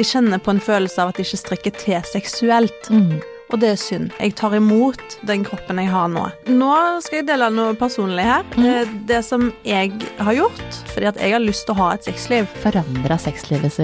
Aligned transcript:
de 0.00 0.06
kjenner 0.08 0.40
på 0.40 0.54
en 0.54 0.62
følelse 0.64 1.02
av 1.02 1.12
at 1.12 1.20
de 1.20 1.26
ikke 1.26 1.42
strekker 1.42 1.76
til 1.76 2.00
seksuelt. 2.08 2.88
Mm. 2.88 3.20
Og 3.50 3.58
det 3.60 3.72
er 3.72 3.80
synd. 3.82 4.12
Jeg 4.22 4.36
tar 4.38 4.54
imot 4.56 5.16
den 5.26 5.42
kroppen 5.44 5.80
jeg 5.82 5.90
har 5.90 6.06
nå. 6.08 6.22
Nå 6.48 6.74
skal 7.02 7.20
jeg 7.20 7.26
dele 7.32 7.48
noe 7.52 7.74
personlig 7.78 8.24
her. 8.24 8.46
Mm. 8.54 8.94
Det 9.10 9.18
som 9.26 9.48
jeg 9.66 9.92
har 10.22 10.36
gjort, 10.38 10.78
fordi 10.94 11.10
at 11.10 11.18
jeg 11.20 11.34
har 11.34 11.42
lyst 11.42 11.66
til 11.66 11.74
å 11.74 11.80
ha 11.82 11.88
et 11.96 12.06
sexliv, 12.06 12.48
Forandra 12.62 13.18
sexlivet 13.20 13.76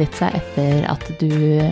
ditt 0.00 0.18
seg 0.18 0.36
etter 0.42 0.84
at 0.90 1.06
du 1.22 1.30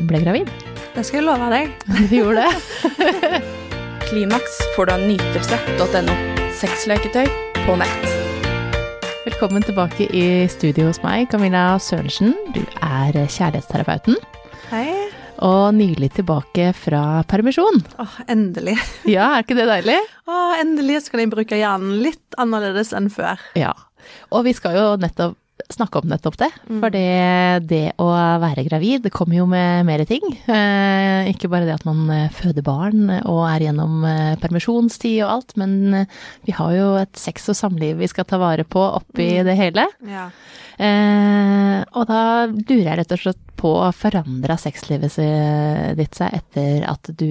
ble 0.09 0.23
gravid? 0.25 0.53
det 0.95 1.05
skal 1.07 1.21
jeg 1.21 1.27
love 1.29 1.50
deg. 1.53 1.75
Du 2.11 2.16
gjorde 2.16 2.46
det? 2.46 3.43
Klimaks 4.09 4.62
får 4.75 4.89
du 4.89 4.95
av 4.96 5.05
nytelse.no. 5.11 6.16
Sexleketøy 6.59 7.29
på 7.66 7.77
nett. 7.79 8.18
Velkommen 9.29 9.60
tilbake 9.60 10.06
i 10.16 10.48
studio 10.48 10.86
hos 10.88 11.02
meg, 11.02 11.26
Camilla 11.29 11.74
Sørensen. 11.84 12.30
Du 12.54 12.62
er 12.80 13.12
kjærlighetsterapeuten. 13.29 14.14
Hei. 14.70 14.86
Og 15.44 15.75
nylig 15.76 16.08
tilbake 16.16 16.70
fra 16.72 17.03
permisjon. 17.29 17.82
Åh, 18.00 18.14
endelig. 18.32 18.79
Ja, 19.17 19.26
er 19.34 19.44
ikke 19.44 19.58
det 19.58 19.67
deilig? 19.68 19.98
Åh, 20.32 20.54
endelig 20.62 21.03
skal 21.04 21.20
jeg 21.26 21.32
bruke 21.34 21.58
hjernen 21.61 21.98
litt 22.06 22.39
annerledes 22.40 22.94
enn 22.96 23.11
før. 23.12 23.36
Ja. 23.58 23.75
Og 24.32 24.46
vi 24.48 24.56
skal 24.56 24.79
jo 24.80 24.86
nettopp 25.03 25.36
snakke 25.72 26.00
om 26.03 26.08
nettopp 26.11 26.36
det. 26.40 26.48
For 26.68 26.90
det, 26.94 27.82
å 28.00 28.07
være 28.43 28.64
gravid, 28.68 29.03
det 29.07 29.12
kommer 29.14 29.39
jo 29.40 29.46
med 29.50 29.84
mer 29.89 30.04
ting. 30.08 30.22
Eh, 30.48 31.29
ikke 31.32 31.50
bare 31.53 31.67
det 31.68 31.75
at 31.79 31.84
man 31.89 32.05
eh, 32.14 32.28
føder 32.34 32.64
barn 32.67 33.08
og 33.25 33.42
er 33.50 33.67
gjennom 33.69 34.05
eh, 34.08 34.36
permisjonstid 34.42 35.19
og 35.27 35.33
alt, 35.36 35.56
men 35.61 36.06
vi 36.47 36.55
har 36.56 36.72
jo 36.77 36.89
et 37.03 37.19
sex 37.19 37.48
og 37.53 37.58
samliv 37.58 37.98
vi 38.03 38.08
skal 38.11 38.27
ta 38.28 38.39
vare 38.41 38.64
på 38.69 38.81
oppi 39.00 39.28
det 39.47 39.56
hele. 39.58 39.86
Ja. 40.08 40.28
Eh, 40.78 41.83
og 41.98 42.05
da 42.11 42.22
lurer 42.48 42.91
jeg 42.92 42.98
rett 43.03 43.14
og 43.17 43.22
slett 43.27 43.45
på, 43.59 43.72
forandra 43.98 44.55
sexlivet 44.61 45.11
se- 45.11 45.95
ditt 45.98 46.14
seg 46.14 46.36
etter 46.39 46.84
at 46.86 47.11
du 47.19 47.27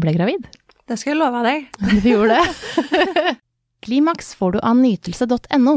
ble 0.00 0.12
gravid? 0.18 0.44
Det 0.90 0.98
skal 1.00 1.14
jeg 1.14 1.20
love 1.22 1.40
deg. 1.46 1.68
Du 2.04 2.10
gjorde 2.12 2.40
det? 2.40 3.38
Klimaks 3.84 4.34
får 4.36 4.52
du 4.52 4.58
av 4.60 4.76
nytelse.no. 4.76 5.76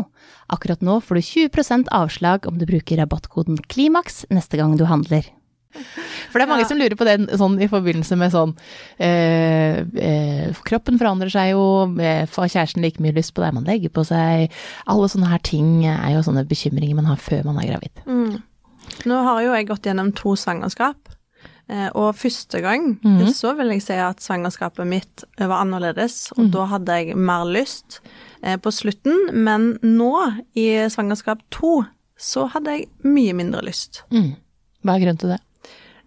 Akkurat 0.52 0.82
nå 0.84 0.98
får 1.04 1.16
du 1.16 1.22
20% 1.22 1.88
avslag 1.92 2.48
om 2.48 2.58
du 2.60 2.66
bruker 2.68 2.98
rabattkoden 3.00 3.58
KLIMAKS 3.72 4.26
neste 4.30 4.60
gang 4.60 4.76
du 4.78 4.86
handler. 4.90 5.24
For 5.74 6.38
det 6.38 6.44
er 6.46 6.50
mange 6.52 6.62
Ja. 6.62 6.68
som 6.70 6.78
lurer 6.78 6.94
på 6.96 7.06
det 7.08 7.16
sånn 7.40 7.56
i 7.60 7.66
forbindelse 7.68 8.14
med 8.16 8.30
sånn 8.32 8.52
eh, 9.02 9.80
eh, 9.82 10.52
Kroppen 10.68 11.00
forandrer 11.02 11.32
seg 11.34 11.50
jo, 11.56 11.64
eh, 11.98 12.28
får 12.30 12.52
kjæresten 12.54 12.84
like 12.86 13.02
mye 13.02 13.16
lyst 13.16 13.34
på 13.34 13.42
det 13.42 13.54
man 13.56 13.66
legger 13.66 13.90
på 13.90 14.04
seg? 14.06 14.52
Alle 14.86 15.10
sånne 15.10 15.32
her 15.32 15.42
ting 15.42 15.86
er 15.90 16.14
jo 16.14 16.22
sånne 16.28 16.46
bekymringer 16.46 16.96
man 17.00 17.10
har 17.10 17.18
før 17.18 17.44
man 17.50 17.58
er 17.64 17.72
gravid. 17.72 18.04
Mm. 18.06 18.44
Nå 19.10 19.24
har 19.26 19.42
jo 19.42 19.54
jeg 19.56 19.68
gått 19.72 19.90
gjennom 19.90 20.14
to 20.14 20.36
svangerskap. 20.38 20.98
Eh, 21.74 21.90
Og 21.98 22.14
første 22.20 22.62
gang 22.64 22.94
mm. 23.02 23.26
så 23.34 23.56
vil 23.58 23.74
jeg 23.74 23.86
si 23.88 23.98
at 23.98 24.22
svangerskapet 24.24 24.88
mitt 24.90 25.26
var 25.40 25.60
annerledes, 25.64 26.30
og 26.38 26.52
da 26.54 26.68
hadde 26.76 27.00
jeg 27.00 27.18
mer 27.18 27.48
lyst 27.50 28.00
eh, 28.44 28.60
på 28.62 28.72
slutten. 28.74 29.34
Men 29.34 29.74
nå, 29.82 30.14
i 30.54 30.70
svangerskap 30.94 31.42
to, 31.54 31.82
så 32.20 32.48
hadde 32.54 32.78
jeg 32.78 32.92
mye 33.04 33.34
mindre 33.36 33.66
lyst. 33.66 34.04
Mm. 34.14 34.36
Hva 34.84 34.96
er 34.96 35.06
grunnen 35.06 35.22
til 35.24 35.36
det? 35.36 35.42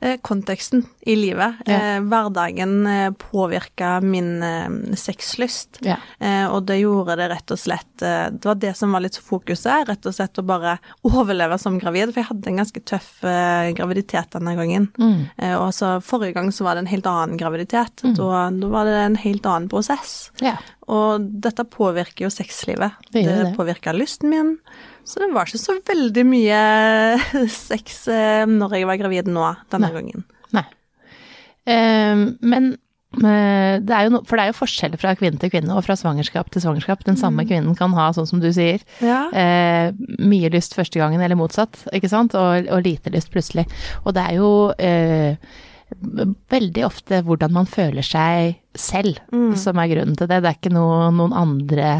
Eh, 0.00 0.16
Konteksten 0.22 0.86
i 1.00 1.16
livet. 1.16 1.54
Ja. 1.66 1.74
Eh, 1.74 2.00
hverdagen 2.00 2.86
eh, 2.86 3.10
påvirka 3.10 4.00
min 4.00 4.44
sexlyst. 4.96 5.78
Ja. 5.80 5.96
Og 6.50 6.66
det 6.68 6.78
gjorde 6.78 7.16
det 7.16 7.28
rett 7.30 7.52
og 7.52 7.58
slett 7.60 7.88
Det 7.96 8.44
var 8.44 8.58
det 8.60 8.72
som 8.76 8.92
var 8.92 9.02
litt 9.04 9.16
fokuset. 9.16 9.88
Rett 9.88 10.06
og 10.06 10.14
slett 10.14 10.38
å 10.38 10.44
bare 10.46 10.76
overleve 11.06 11.58
som 11.58 11.78
gravid. 11.80 12.12
For 12.12 12.20
jeg 12.20 12.30
hadde 12.30 12.50
en 12.50 12.60
ganske 12.60 12.82
tøff 12.88 13.10
graviditet 13.76 14.36
denne 14.36 14.56
gangen. 14.58 14.88
Mm. 14.98 15.22
Og 15.62 15.70
så 15.74 15.96
Forrige 16.04 16.36
gang 16.36 16.50
så 16.52 16.66
var 16.66 16.76
det 16.76 16.84
en 16.84 16.92
helt 16.92 17.08
annen 17.10 17.40
graviditet. 17.40 18.04
Da, 18.18 18.48
da 18.52 18.72
var 18.72 18.88
det 18.88 18.98
en 19.00 19.20
helt 19.20 19.48
annen 19.48 19.70
prosess. 19.72 20.30
Ja. 20.44 20.56
Og 20.92 21.24
dette 21.42 21.64
påvirker 21.64 22.26
jo 22.26 22.32
sexlivet. 22.32 23.00
Det 23.10 23.24
det. 23.24 23.38
det. 23.42 23.54
påvirka 23.56 23.96
lysten 23.96 24.30
min. 24.30 24.56
Så 25.06 25.20
det 25.22 25.28
var 25.34 25.46
ikke 25.46 25.60
så 25.62 25.76
veldig 25.86 26.24
mye 26.26 26.62
sex 27.52 28.08
eh, 28.10 28.42
når 28.50 28.74
jeg 28.80 28.88
var 28.90 28.98
gravid 28.98 29.28
nå 29.30 29.52
denne 29.70 29.86
Nei. 29.86 29.94
gangen. 30.00 30.24
Nei. 30.56 30.64
Eh, 31.66 32.24
men 32.42 32.72
eh, 33.22 33.76
det 33.86 33.94
er 33.94 34.10
no, 34.10 34.20
for 34.26 34.34
det 34.38 34.46
er 34.46 34.50
jo 34.52 34.58
forskjeller 34.58 34.98
fra 35.00 35.14
kvinne 35.18 35.38
til 35.42 35.52
kvinne 35.54 35.76
og 35.78 35.84
fra 35.86 35.94
svangerskap 35.98 36.50
til 36.54 36.64
svangerskap. 36.64 37.04
Den 37.06 37.18
samme 37.20 37.46
kvinnen 37.46 37.78
kan 37.78 37.94
ha, 37.98 38.08
sånn 38.16 38.26
som 38.30 38.42
du 38.42 38.48
sier, 38.54 38.82
Ja. 39.04 39.22
eh, 39.30 39.94
mye 40.18 40.50
lyst 40.54 40.74
første 40.78 40.98
gangen 41.02 41.22
eller 41.22 41.38
motsatt, 41.38 41.84
ikke 41.94 42.10
sant, 42.10 42.34
og, 42.38 42.66
og 42.66 42.82
lite 42.86 43.14
lyst 43.14 43.30
plutselig. 43.34 43.68
Og 44.04 44.14
det 44.18 44.26
er 44.26 44.36
jo 44.40 44.50
eh, 44.82 45.38
veldig 46.50 46.82
ofte 46.86 47.22
hvordan 47.22 47.52
man 47.54 47.68
føler 47.70 48.02
seg 48.02 48.56
selv 48.74 49.20
som 49.56 49.78
er 49.78 49.90
grunnen 49.94 50.16
til 50.18 50.26
det. 50.26 50.40
Det 50.42 50.50
er 50.50 50.56
ikke 50.58 50.74
noe, 50.74 51.12
noen 51.14 51.34
andre 51.36 51.92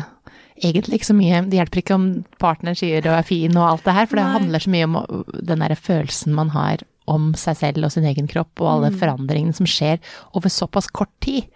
egentlig 0.63 1.01
ikke 1.01 1.09
så 1.11 1.17
mye 1.17 1.43
Det 1.51 1.59
hjelper 1.59 1.83
ikke 1.83 1.97
om 1.97 2.07
partneren 2.43 2.79
sier 2.79 3.05
du 3.05 3.11
er 3.13 3.27
fin 3.27 3.57
og 3.57 3.69
alt 3.69 3.87
det 3.87 3.97
her, 3.97 4.09
for 4.09 4.21
det 4.21 4.27
Nei. 4.27 4.35
handler 4.39 4.65
så 4.65 4.73
mye 4.73 4.89
om 4.89 4.99
den 5.53 5.65
derre 5.65 5.79
følelsen 5.79 6.37
man 6.37 6.53
har 6.55 6.85
om 7.07 7.31
seg 7.39 7.59
selv 7.61 7.87
og 7.87 7.93
sin 7.95 8.07
egen 8.09 8.27
kropp, 8.27 8.51
og 8.59 8.71
alle 8.73 8.91
forandringene 8.99 9.55
som 9.55 9.69
skjer 9.69 10.01
over 10.35 10.51
såpass 10.51 10.89
kort 10.91 11.13
tid. 11.23 11.47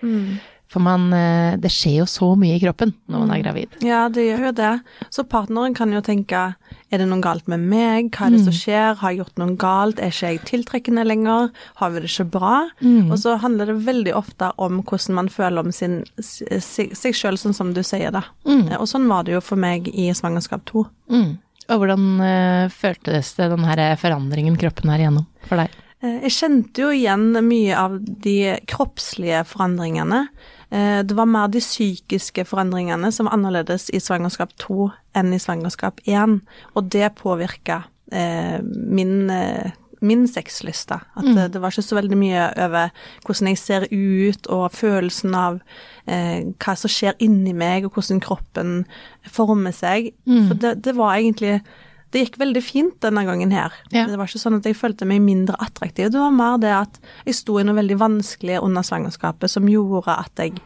For 0.71 0.83
man 0.83 1.09
eh, 1.17 1.57
Det 1.59 1.71
skjer 1.73 2.01
jo 2.01 2.07
så 2.07 2.29
mye 2.39 2.55
i 2.55 2.63
kroppen 2.63 2.93
når 3.11 3.25
man 3.25 3.33
er 3.35 3.43
gravid. 3.43 3.73
Ja, 3.83 4.05
det 4.13 4.29
gjør 4.29 4.45
jo 4.49 4.53
det. 4.61 4.73
Så 5.11 5.25
partneren 5.27 5.75
kan 5.75 5.91
jo 5.95 6.03
tenke 6.05 6.53
er 6.91 6.99
det 6.99 7.07
noe 7.07 7.23
galt 7.23 7.47
med 7.51 7.63
meg, 7.71 8.09
hva 8.15 8.27
er 8.27 8.35
det 8.35 8.41
som 8.43 8.55
skjer, 8.55 8.97
har 8.99 9.13
jeg 9.13 9.21
gjort 9.21 9.37
noe 9.39 9.55
galt, 9.61 10.01
er 10.03 10.11
ikke 10.11 10.31
jeg 10.33 10.41
tiltrekkende 10.49 11.05
lenger, 11.07 11.53
har 11.79 11.93
vi 11.95 12.03
det 12.03 12.11
ikke 12.11 12.27
bra? 12.35 12.55
Og 12.83 13.13
så 13.23 13.37
handler 13.39 13.71
det 13.71 13.77
veldig 13.87 14.15
ofte 14.19 14.49
om 14.59 14.81
hvordan 14.83 15.15
man 15.21 15.31
føler 15.31 15.63
om 15.63 15.71
sin, 15.75 16.01
seg, 16.19 16.91
seg 16.99 17.15
sjøl, 17.15 17.39
sånn 17.39 17.55
som 17.55 17.71
du 17.77 17.85
sier 17.87 18.11
det. 18.15 18.25
Mm. 18.43 18.65
Og 18.81 18.89
sånn 18.91 19.07
var 19.11 19.29
det 19.29 19.37
jo 19.37 19.45
for 19.45 19.61
meg 19.63 19.87
i 19.95 20.09
svangerskap 20.19 20.67
to. 20.67 20.83
Mm. 21.15 21.39
Og 21.71 21.79
hvordan 21.85 22.09
uh, 22.19 22.73
føltes 22.75 23.35
det, 23.39 23.53
den 23.53 23.69
her 23.69 23.85
forandringen 24.01 24.59
kroppen 24.59 24.91
er 24.91 25.05
igjennom 25.05 25.29
for 25.47 25.63
deg? 25.63 25.77
Eh, 26.03 26.25
Jeg 26.27 26.35
kjente 26.41 26.83
jo 26.83 26.91
igjen 26.95 27.31
mye 27.47 27.77
av 27.79 27.99
de 28.01 28.57
kroppslige 28.71 29.45
forandringene. 29.49 30.25
Eh, 30.71 31.03
Det 31.03 31.17
var 31.17 31.27
mer 31.27 31.49
de 31.49 31.61
psykiske 31.61 32.45
forandringene 32.45 33.13
som 33.13 33.27
var 33.27 33.35
annerledes 33.35 33.91
i 33.91 34.01
svangerskap 34.01 34.55
to 34.57 34.91
enn 35.15 35.33
i 35.35 35.39
svangerskap 35.39 36.01
én, 36.07 36.41
og 36.75 36.91
det 36.91 37.15
påvirka 37.19 37.85
eh, 38.13 38.61
min, 38.63 39.31
eh, 39.31 39.73
min 40.01 40.29
sexlyst. 40.29 40.89
da. 40.89 41.01
At 41.17 41.25
mm. 41.25 41.53
det 41.53 41.61
var 41.61 41.71
ikke 41.71 41.83
så 41.83 41.99
veldig 41.99 42.17
mye 42.17 42.47
over 42.57 42.91
hvordan 43.27 43.49
jeg 43.49 43.59
ser 43.59 43.87
ut, 43.91 44.47
og 44.47 44.73
følelsen 44.73 45.35
av 45.35 45.61
eh, 46.07 46.47
hva 46.59 46.77
som 46.77 46.91
skjer 46.91 47.19
inni 47.19 47.53
meg, 47.53 47.85
og 47.85 47.93
hvordan 47.93 48.21
kroppen 48.21 48.85
former 49.27 49.73
seg. 49.73 50.13
For 50.25 50.55
det, 50.55 50.85
det 50.85 50.97
var 50.97 51.19
egentlig 51.19 51.61
det 52.11 52.25
gikk 52.25 52.39
veldig 52.41 52.63
fint 52.65 52.97
denne 53.05 53.23
gangen 53.27 53.53
her. 53.55 53.75
Ja. 53.95 54.07
Det 54.11 54.19
var 54.19 54.31
ikke 54.31 54.43
sånn 54.43 54.59
at 54.59 54.67
jeg 54.67 54.79
følte 54.79 55.07
meg 55.07 55.23
mindre 55.23 55.59
attraktiv. 55.63 56.11
Det 56.11 56.19
var 56.19 56.35
mer 56.35 56.59
det 56.63 56.73
at 56.75 56.99
jeg 57.29 57.39
sto 57.39 57.59
i 57.61 57.67
noe 57.67 57.79
veldig 57.79 57.99
vanskelig 58.01 58.59
under 58.65 58.87
svangerskapet 58.87 59.53
som 59.53 59.69
gjorde 59.71 60.17
at 60.19 60.43
jeg 60.43 60.57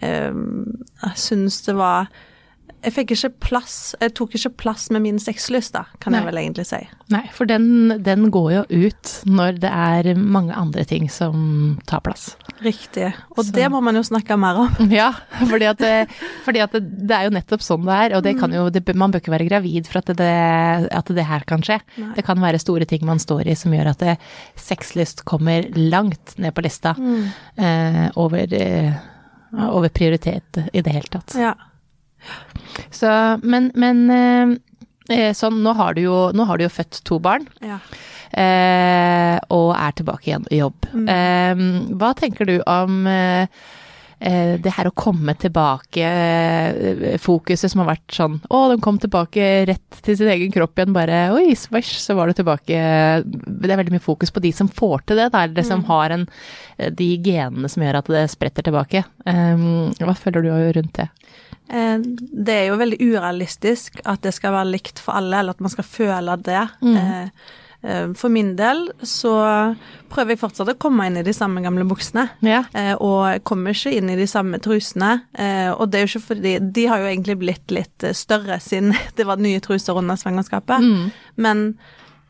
eh, 0.00 0.32
syntes 1.12 1.60
det 1.68 1.76
var 1.76 2.08
Jeg 2.84 2.92
fikk 2.92 3.12
ikke 3.14 3.30
plass 3.48 3.76
Jeg 4.00 4.12
tok 4.18 4.34
ikke 4.36 4.50
plass 4.60 4.90
med 4.92 5.02
min 5.04 5.18
sexlyst, 5.22 5.72
da, 5.76 5.84
kan 6.02 6.12
Nei. 6.12 6.20
jeg 6.20 6.28
vel 6.28 6.40
egentlig 6.42 6.66
si. 6.68 6.80
Nei, 7.12 7.22
for 7.32 7.48
den, 7.48 7.96
den 8.04 8.28
går 8.34 8.50
jo 8.58 8.62
ut 8.88 9.12
når 9.28 9.58
det 9.62 9.70
er 9.72 10.10
mange 10.20 10.52
andre 10.56 10.84
ting 10.88 11.08
som 11.12 11.78
tar 11.88 12.02
plass. 12.04 12.34
Riktig. 12.64 13.10
Og 13.36 13.44
Så- 13.44 13.52
det 13.56 13.70
må 13.72 13.80
man 13.84 13.96
jo 13.96 14.02
snakke 14.06 14.36
mer 14.40 14.60
om. 14.66 14.90
Ja, 14.94 15.10
fordi 15.48 15.66
at, 15.66 15.78
det, 15.80 16.08
fordi 16.44 16.60
at 16.62 16.72
det, 16.76 16.82
det 17.08 17.16
er 17.16 17.24
jo 17.28 17.34
nettopp 17.34 17.64
sånn 17.64 17.84
det 17.88 17.96
er, 18.04 18.16
og 18.18 18.22
det 18.26 18.36
kan 18.38 18.52
jo, 18.54 18.68
det, 18.70 18.84
man 18.94 19.10
bør 19.10 19.22
ikke 19.24 19.34
være 19.34 19.48
gravid 19.48 19.88
for 19.90 19.98
at 20.04 20.12
det, 20.20 20.30
at 20.92 21.12
det 21.16 21.24
her 21.26 21.44
kan 21.48 21.64
skje. 21.64 21.80
Nei. 21.98 22.12
Det 22.18 22.24
kan 22.28 22.40
være 22.40 22.60
store 22.62 22.86
ting 22.88 23.04
man 23.08 23.18
står 23.22 23.48
i 23.48 23.56
som 23.58 23.72
gjør 23.74 23.90
at 23.94 24.04
det, 24.04 24.16
sexlyst 24.60 25.24
kommer 25.28 25.66
langt 25.76 26.36
ned 26.38 26.54
på 26.54 26.62
lista 26.64 26.94
eh, 27.56 28.06
over, 28.20 28.54
eh, 28.54 28.92
over 29.68 29.88
prioritet 29.88 30.60
i 30.72 30.80
det 30.84 30.92
hele 30.94 31.10
tatt. 31.18 31.34
Ja. 31.38 31.54
Så, 32.90 33.10
men, 33.42 33.70
men 33.78 34.04
eh, 34.10 34.56
eh, 35.12 35.30
sånn, 35.36 35.62
nå 35.64 35.76
har, 35.78 35.94
du 35.94 36.04
jo, 36.06 36.18
har 36.32 36.58
du 36.58 36.66
jo 36.66 36.72
født 36.72 37.02
to 37.06 37.20
barn. 37.22 37.46
ja. 37.64 37.78
eh, 38.32 39.38
og 39.54 39.72
er 39.76 39.94
tilbake 39.98 40.30
igjen 40.30 40.50
i 40.50 40.60
jobb. 40.62 40.90
Eh, 40.90 41.64
hva 41.94 42.12
tenker 42.18 42.48
du 42.48 42.56
om 42.70 43.04
eh, 43.10 43.46
eh, 44.18 44.54
det 44.62 44.72
her 44.74 44.88
å 44.88 44.94
komme 44.96 45.36
tilbake, 45.38 46.08
fokuset 47.22 47.70
som 47.70 47.84
har 47.84 47.92
vært 47.92 48.16
sånn 48.16 48.40
Å, 48.48 48.62
de 48.72 48.78
kom 48.82 48.98
tilbake 49.02 49.46
rett 49.70 50.00
til 50.06 50.18
sin 50.18 50.30
egen 50.32 50.54
kropp 50.54 50.78
igjen, 50.80 50.96
bare 50.96 51.26
oi, 51.36 51.54
smash, 51.58 51.94
så 52.02 52.16
var 52.18 52.30
du 52.30 52.38
tilbake. 52.40 52.80
Det 53.22 53.70
er 53.70 53.82
veldig 53.82 53.94
mye 53.94 54.06
fokus 54.06 54.34
på 54.34 54.42
de 54.44 54.54
som 54.56 54.70
får 54.70 55.06
til 55.06 55.20
det, 55.20 55.30
da, 55.34 55.44
eller 55.46 55.66
som 55.66 55.84
har 55.90 56.16
en, 56.16 56.26
de 56.90 57.10
genene 57.22 57.70
som 57.70 57.84
gjør 57.84 58.00
at 58.00 58.12
det 58.16 58.26
spretter 58.32 58.66
tilbake. 58.66 59.04
Hva 59.24 60.18
føler 60.18 60.46
du 60.48 60.54
rundt 60.80 61.02
det? 61.02 61.10
Eh, 61.68 61.98
Det 62.44 62.54
er 62.54 62.66
jo 62.68 62.80
veldig 62.80 63.00
urealistisk 63.00 64.00
at 64.04 64.22
det 64.22 64.34
skal 64.36 64.52
være 64.52 64.72
likt 64.74 65.00
for 65.02 65.16
alle, 65.16 65.40
eller 65.40 65.56
at 65.56 65.62
man 65.64 65.72
skal 65.72 65.86
føle 65.88 66.36
det. 66.44 66.62
Eh, 66.84 67.28
eh, 67.82 68.12
for 68.16 68.32
min 68.32 68.54
del 68.56 68.86
så 69.02 69.34
prøver 70.12 70.34
jeg 70.34 70.42
fortsatt 70.42 70.70
å 70.72 70.78
komme 70.78 71.06
inn 71.08 71.18
i 71.20 71.24
de 71.26 71.32
samme 71.36 71.62
gamle 71.64 71.86
buksene. 71.88 72.28
Ja. 72.46 72.62
Og 73.00 73.18
jeg 73.32 73.44
kommer 73.44 73.74
ikke 73.74 73.96
inn 73.96 74.12
i 74.12 74.16
de 74.16 74.26
samme 74.30 74.60
trusene. 74.62 75.24
Og 75.78 75.90
det 75.90 75.98
er 75.98 76.06
jo 76.06 76.12
ikke 76.12 76.28
fordi 76.34 76.58
De 76.72 76.86
har 76.86 77.02
jo 77.02 77.10
egentlig 77.10 77.38
blitt 77.38 77.70
litt 77.74 78.08
større 78.14 78.60
siden 78.60 78.94
det 79.16 79.26
var 79.26 79.36
nye 79.36 79.60
truser 79.60 79.96
under 79.98 80.16
svangerskapet. 80.16 80.80
Mm. 80.80 81.10
Men 81.36 81.66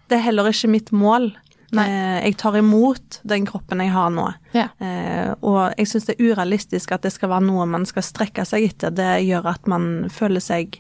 det 0.09 0.19
er 0.19 0.27
heller 0.27 0.51
ikke 0.51 0.69
mitt 0.69 0.93
mål. 0.93 1.33
Nei. 1.75 1.85
Eh, 1.91 2.19
jeg 2.29 2.37
tar 2.41 2.57
imot 2.59 3.19
den 3.27 3.47
kroppen 3.49 3.81
jeg 3.83 3.91
har 3.95 4.11
nå. 4.15 4.27
Ja. 4.55 4.69
Eh, 4.79 5.33
og 5.43 5.75
jeg 5.79 5.89
syns 5.91 6.07
det 6.07 6.15
er 6.19 6.31
urealistisk 6.33 6.93
at 6.95 7.03
det 7.03 7.13
skal 7.15 7.31
være 7.33 7.47
noe 7.49 7.67
man 7.67 7.85
skal 7.89 8.03
strekke 8.07 8.45
seg 8.47 8.69
etter. 8.69 8.95
Det 8.95 9.09
gjør 9.27 9.49
at 9.51 9.67
man 9.71 10.09
føler 10.15 10.41
seg 10.45 10.79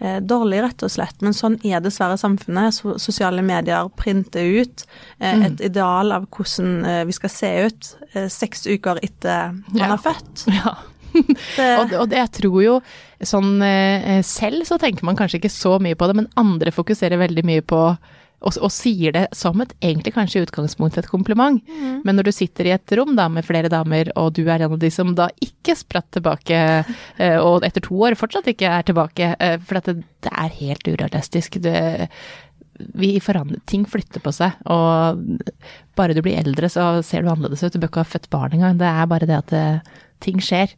eh, 0.00 0.20
dårlig, 0.20 0.62
rett 0.66 0.84
og 0.86 0.92
slett. 0.92 1.20
Men 1.24 1.32
sånn 1.36 1.58
er 1.64 1.80
dessverre 1.84 2.18
samfunnet. 2.20 2.74
Sosiale 3.00 3.42
medier 3.42 3.88
printer 3.96 4.44
ut 4.60 4.84
et 5.20 5.34
Mm. 5.34 5.42
et 5.46 5.60
ideal 5.66 6.12
av 6.12 6.26
hvordan 6.30 7.06
vi 7.08 7.12
skal 7.12 7.30
se 7.30 7.48
ut 7.66 7.94
seks 8.30 8.66
uker 8.66 9.00
etter 9.02 9.52
man 9.72 9.80
Ja. 9.80 9.92
er 9.94 9.98
født. 9.98 10.44
ja. 10.58 10.74
Det, 11.14 11.78
Og, 11.78 11.92
og 12.02 12.08
det, 12.10 12.16
jeg 12.18 12.30
tror 12.40 12.62
jo 12.64 12.80
sånn 13.22 13.52
selv 14.26 14.64
så 14.66 14.78
tenker 14.82 15.04
man 15.06 15.16
kanskje 15.16 15.38
ikke 15.38 15.50
så 15.54 15.76
mye 15.80 15.94
på 15.94 16.08
det, 16.10 16.16
men 16.18 16.26
andre 16.36 16.72
fokuserer 16.74 17.16
veldig 17.20 17.44
mye 17.46 17.62
på 17.62 17.80
og, 18.44 18.56
og 18.60 18.72
sier 18.72 19.14
det 19.14 19.24
som 19.36 19.60
et 19.64 19.72
egentlig 19.80 20.14
kanskje 20.14 20.40
i 20.42 20.46
utgangspunktet 20.46 21.04
et 21.04 21.10
kompliment. 21.10 21.60
Mm. 21.64 22.02
Men 22.04 22.18
når 22.18 22.28
du 22.28 22.32
sitter 22.36 22.68
i 22.68 22.74
et 22.76 22.96
rom 22.98 23.14
da 23.16 23.28
med 23.32 23.46
flere 23.46 23.70
damer, 23.72 24.10
og 24.20 24.34
du 24.36 24.42
er 24.44 24.60
en 24.60 24.74
av 24.74 24.80
de 24.82 24.90
som 24.92 25.14
da 25.16 25.30
ikke 25.44 25.76
spratt 25.78 26.10
tilbake, 26.14 26.60
eh, 27.16 27.36
og 27.40 27.64
etter 27.66 27.84
to 27.84 27.96
år 28.04 28.18
fortsatt 28.20 28.50
ikke 28.52 28.70
er 28.70 28.86
tilbake, 28.86 29.32
eh, 29.38 29.56
for 29.64 29.80
det, 29.80 29.96
det 30.24 30.32
er 30.32 30.58
helt 30.60 30.92
urealistisk. 30.92 31.60
Det, 31.64 31.76
vi 32.98 33.14
forandrer, 33.22 33.62
ting 33.70 33.86
flytter 33.88 34.22
på 34.22 34.32
seg, 34.34 34.56
og 34.70 35.24
bare 35.96 36.16
du 36.16 36.22
blir 36.24 36.40
eldre 36.40 36.68
så 36.72 36.98
ser 37.06 37.22
du 37.22 37.30
annerledes 37.32 37.64
ut. 37.64 37.72
Du 37.72 37.80
bør 37.80 37.92
ikke 37.92 38.04
ha 38.04 38.12
født 38.14 38.32
barn 38.34 38.56
engang. 38.56 38.80
Det 38.80 38.90
er 38.90 39.10
bare 39.10 39.30
det 39.30 39.40
at 39.40 39.52
det, 39.54 39.66
ting 40.24 40.42
skjer. 40.42 40.74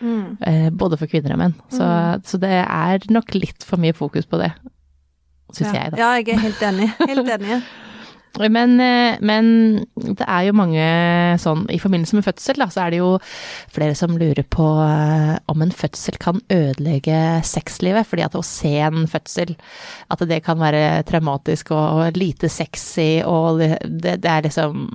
mm. 0.00 0.38
Eh, 0.46 0.70
både 0.70 0.98
for 1.00 1.10
kvinner 1.10 1.34
og 1.34 1.40
menn. 1.42 1.54
Så, 1.74 1.86
så 2.24 2.38
det 2.38 2.60
er 2.62 3.08
nok 3.10 3.34
litt 3.34 3.66
for 3.66 3.80
mye 3.80 3.96
fokus 3.96 4.28
på 4.28 4.38
det, 4.38 4.52
syns 5.52 5.68
ja. 5.72 5.82
jeg, 5.82 5.92
da. 5.94 6.00
Ja, 6.00 6.14
jeg 6.20 6.34
er 6.34 6.42
helt 6.46 6.64
enig. 6.70 6.88
Helt 7.08 7.36
enig. 7.38 7.60
Men, 8.38 8.76
eh, 8.80 9.16
men 9.24 9.46
det 9.96 10.26
er 10.26 10.44
jo 10.46 10.54
mange 10.54 10.82
sånn 11.42 11.64
I 11.72 11.80
forbindelse 11.82 12.18
med 12.18 12.26
fødsel, 12.26 12.60
da, 12.60 12.68
så 12.70 12.84
er 12.84 12.92
det 12.92 13.00
jo 13.00 13.10
flere 13.72 13.96
som 13.98 14.14
lurer 14.20 14.44
på 14.46 14.66
eh, 14.84 15.34
om 15.50 15.64
en 15.64 15.74
fødsel 15.74 16.18
kan 16.22 16.38
ødelegge 16.52 17.18
sexlivet. 17.48 18.06
Fordi 18.06 18.26
at 18.28 18.38
å 18.38 18.44
se 18.46 18.74
en 18.84 19.08
fødsel, 19.10 19.56
at 20.12 20.26
det 20.30 20.42
kan 20.46 20.60
være 20.60 21.02
traumatisk 21.08 21.72
og, 21.74 22.04
lite 22.18 22.50
sexy, 22.52 23.24
og 23.26 23.62
det, 23.62 23.72
det, 23.88 24.18
det 24.22 24.30
er 24.30 24.46
liksom 24.46 24.86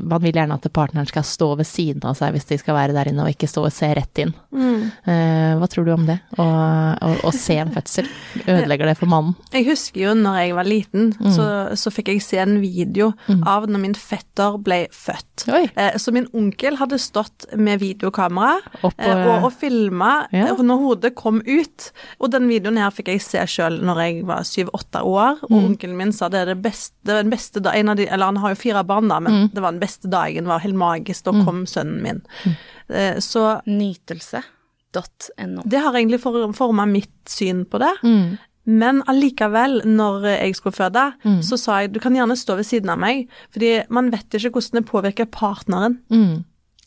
man 0.00 0.22
vil 0.22 0.32
gjerne 0.32 0.54
at 0.54 0.66
partneren 0.72 1.06
skal 1.08 1.22
stå 1.26 1.56
ved 1.58 1.66
siden 1.66 2.04
av 2.04 2.14
seg 2.18 2.32
hvis 2.34 2.46
de 2.48 2.58
skal 2.58 2.74
være 2.76 2.92
der 2.96 3.08
inne, 3.10 3.24
og 3.26 3.32
ikke 3.34 3.48
stå 3.50 3.64
og 3.66 3.72
se 3.74 3.88
rett 3.94 4.18
inn. 4.22 4.32
Mm. 4.54 4.82
Eh, 5.06 5.52
hva 5.60 5.68
tror 5.68 5.84
du 5.84 5.92
om 5.92 6.06
det? 6.06 6.18
Å, 6.38 7.32
se 7.34 7.56
en 7.60 7.72
fødsel, 7.74 8.06
ødelegger 8.46 8.86
det 8.90 8.96
for 9.00 9.10
mannen? 9.10 9.34
Jeg 9.52 9.66
husker 9.68 10.00
jo 10.06 10.14
når 10.18 10.38
jeg 10.42 10.54
var 10.58 10.64
liten, 10.68 11.12
Mm. 11.16 11.30
så, 11.32 11.44
så 11.78 11.90
fikk 11.92 12.08
jeg 12.12 12.22
se 12.22 12.38
en 12.42 12.58
video 12.60 13.12
av 13.46 13.66
når 13.70 13.80
min 13.80 13.94
fetter 13.94 14.56
ble 14.62 14.86
født. 14.92 15.46
Eh, 15.48 15.96
så 16.00 16.12
min 16.12 16.26
onkel 16.36 16.76
hadde 16.80 16.98
stått 17.00 17.46
med 17.56 17.80
videokamera 17.80 18.58
Opp 18.82 18.94
eh, 18.98 19.26
og- 19.26 19.44
og, 19.44 19.52
filma 19.52 20.26
Ja. 20.32 20.52
når 20.56 20.78
hodet 20.82 21.14
kom 21.14 21.40
ut. 21.46 21.90
Og 22.20 22.30
den 22.30 22.48
videoen 22.48 22.76
her 22.78 22.90
fikk 22.90 23.08
jeg 23.08 23.22
se 23.22 23.38
sjøl 23.46 23.80
når 23.82 23.96
jeg 24.02 24.24
var 24.26 24.40
syv-åtte 24.42 25.02
år, 25.04 25.38
og 25.42 25.50
Mm. 25.50 25.64
onkelen 25.76 25.96
min 25.96 26.12
sa 26.12 26.28
det 26.28 26.40
er 26.42 26.54
det 26.54 26.62
beste, 26.62 26.92
det 27.04 27.14
er 27.14 27.22
den 27.22 27.30
beste 27.30 27.62
da, 27.62 27.70
en 27.72 27.88
av 27.88 27.96
de, 27.96 28.06
Eller 28.08 28.26
han 28.26 28.36
har 28.36 28.50
jo 28.54 28.54
fire 28.60 28.84
barn, 28.84 29.08
da, 29.08 29.20
men 29.20 29.32
Mm. 29.32 29.50
Det 29.56 29.62
var 29.64 29.72
den 29.74 29.82
beste 29.82 30.08
dagen, 30.12 30.46
var 30.48 30.62
helt 30.62 30.76
magisk. 30.78 31.24
Da 31.26 31.32
kom 31.46 31.64
sønnen 31.68 32.02
min. 32.04 32.22
Mm. 32.44 32.56
så 33.24 33.46
Nytelse.no. 33.66 35.62
det 35.64 35.80
har 35.82 35.94
egentlig 35.96 36.20
for, 36.22 36.52
forma 36.56 36.86
mitt 36.88 37.12
syn 37.28 37.64
på 37.68 37.80
det. 37.82 37.92
Mm. 38.06 38.36
Men 38.66 39.02
allikevel, 39.06 39.80
når 39.86 40.24
jeg 40.32 40.56
skulle 40.58 40.74
føde, 40.74 41.04
Mm. 41.24 41.40
så 41.42 41.58
sa 41.58 41.80
jeg 41.80 41.92
du 41.92 42.00
kan 42.00 42.14
gjerne 42.14 42.36
stå 42.36 42.56
ved 42.56 42.66
siden 42.66 42.90
av 42.90 42.98
meg, 42.98 43.28
fordi 43.54 43.84
man 43.90 44.10
vet 44.10 44.26
ikke 44.34 44.50
hvordan 44.58 44.80
det 44.82 44.88
påvirker 44.90 45.26
partneren. 45.30 45.98
Mm. 46.10 46.44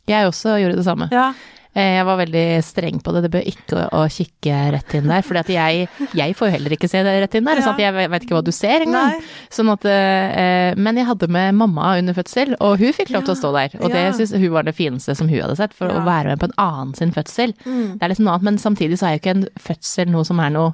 Jeg 0.09 0.25
også 0.27 0.57
gjorde 0.59 0.75
det 0.75 0.85
samme. 0.85 1.07
Ja, 1.11 1.33
Jeg 1.79 2.05
var 2.07 2.19
veldig 2.19 2.43
streng 2.65 2.99
på 3.03 3.13
det, 3.15 3.23
det 3.25 3.31
bør 3.33 3.47
ikke 3.51 3.77
å, 3.79 4.01
å 4.01 4.03
kikke 4.11 4.57
rett 4.75 4.95
inn 4.99 5.07
der. 5.11 5.23
For 5.25 5.39
jeg, 5.49 5.87
jeg 6.17 6.35
får 6.37 6.49
jo 6.49 6.53
heller 6.57 6.75
ikke 6.75 6.89
se 6.91 7.01
det 7.05 7.15
rett 7.23 7.37
inn 7.39 7.47
der, 7.49 7.61
Ja. 7.63 7.73
jeg 7.79 8.09
vet 8.13 8.25
ikke 8.27 8.37
hva 8.37 8.43
du 8.45 8.51
ser 8.55 8.85
engang. 8.85 9.17
Sånn 9.53 9.71
at, 9.73 9.85
eh, 9.89 10.75
men 10.77 10.99
jeg 10.99 11.07
hadde 11.09 11.29
med 11.31 11.55
mamma 11.59 11.95
under 11.99 12.13
fødsel, 12.17 12.55
og 12.59 12.77
hun 12.81 12.93
fikk 12.95 13.13
lov 13.15 13.25
til 13.27 13.35
å 13.35 13.39
stå 13.39 13.53
der. 13.55 13.79
Og 13.81 13.91
det 13.93 14.05
syns 14.19 14.35
hun 14.35 14.51
var 14.53 14.67
det 14.67 14.75
fineste 14.77 15.15
som 15.17 15.27
hun 15.31 15.41
hadde 15.41 15.57
sett, 15.59 15.73
for 15.77 15.89
å 15.91 16.03
være 16.05 16.33
med 16.33 16.39
på 16.43 16.49
en 16.51 16.57
annen 16.59 16.93
sin 16.97 17.11
fødsel. 17.15 17.55
Mm. 17.65 17.97
Det 17.97 18.03
er 18.05 18.13
liksom 18.13 18.25
noe 18.29 18.37
annet, 18.37 18.47
men 18.49 18.61
samtidig 18.61 18.99
så 18.99 19.09
er 19.09 19.17
jo 19.17 19.23
ikke 19.23 19.35
en 19.37 19.47
fødsel 19.59 20.09
noe 20.13 20.25
som 20.27 20.39
er 20.43 20.49
noe 20.55 20.73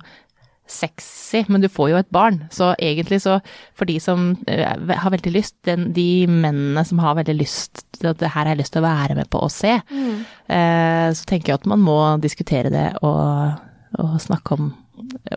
sexy, 0.67 1.43
men 1.47 1.61
du 1.61 1.67
får 1.69 1.89
jo 1.91 1.97
et 1.99 2.09
barn. 2.11 2.39
Så 2.53 2.71
egentlig 2.81 3.21
så, 3.21 3.39
for 3.77 3.85
de 3.85 3.99
som 4.01 4.31
eh, 4.47 4.63
har 4.97 5.11
veldig 5.13 5.33
lyst, 5.35 5.55
den, 5.67 5.91
de 5.93 6.25
mennene 6.27 6.83
som 6.85 6.99
har 7.03 7.15
veldig 7.19 7.35
lyst 7.37 7.83
til 7.99 8.09
at 8.09 8.17
det 8.21 8.31
her 8.33 8.45
har 8.45 8.53
jeg 8.55 8.63
lyst 8.63 8.73
til 8.73 8.81
å 8.81 8.87
være 8.89 9.15
med 9.19 9.29
på 9.29 9.43
å 9.45 9.51
se, 9.51 9.75
Mm. 9.91 10.25
eh, 10.49 11.09
så 11.13 11.25
tenker 11.29 11.53
jeg 11.53 11.59
at 11.61 11.69
man 11.69 11.79
må 11.85 11.99
diskutere 12.21 12.71
det 12.73 12.87
og, 13.03 13.61
og 13.99 14.17
snakke 14.21 14.57
om 14.57 14.73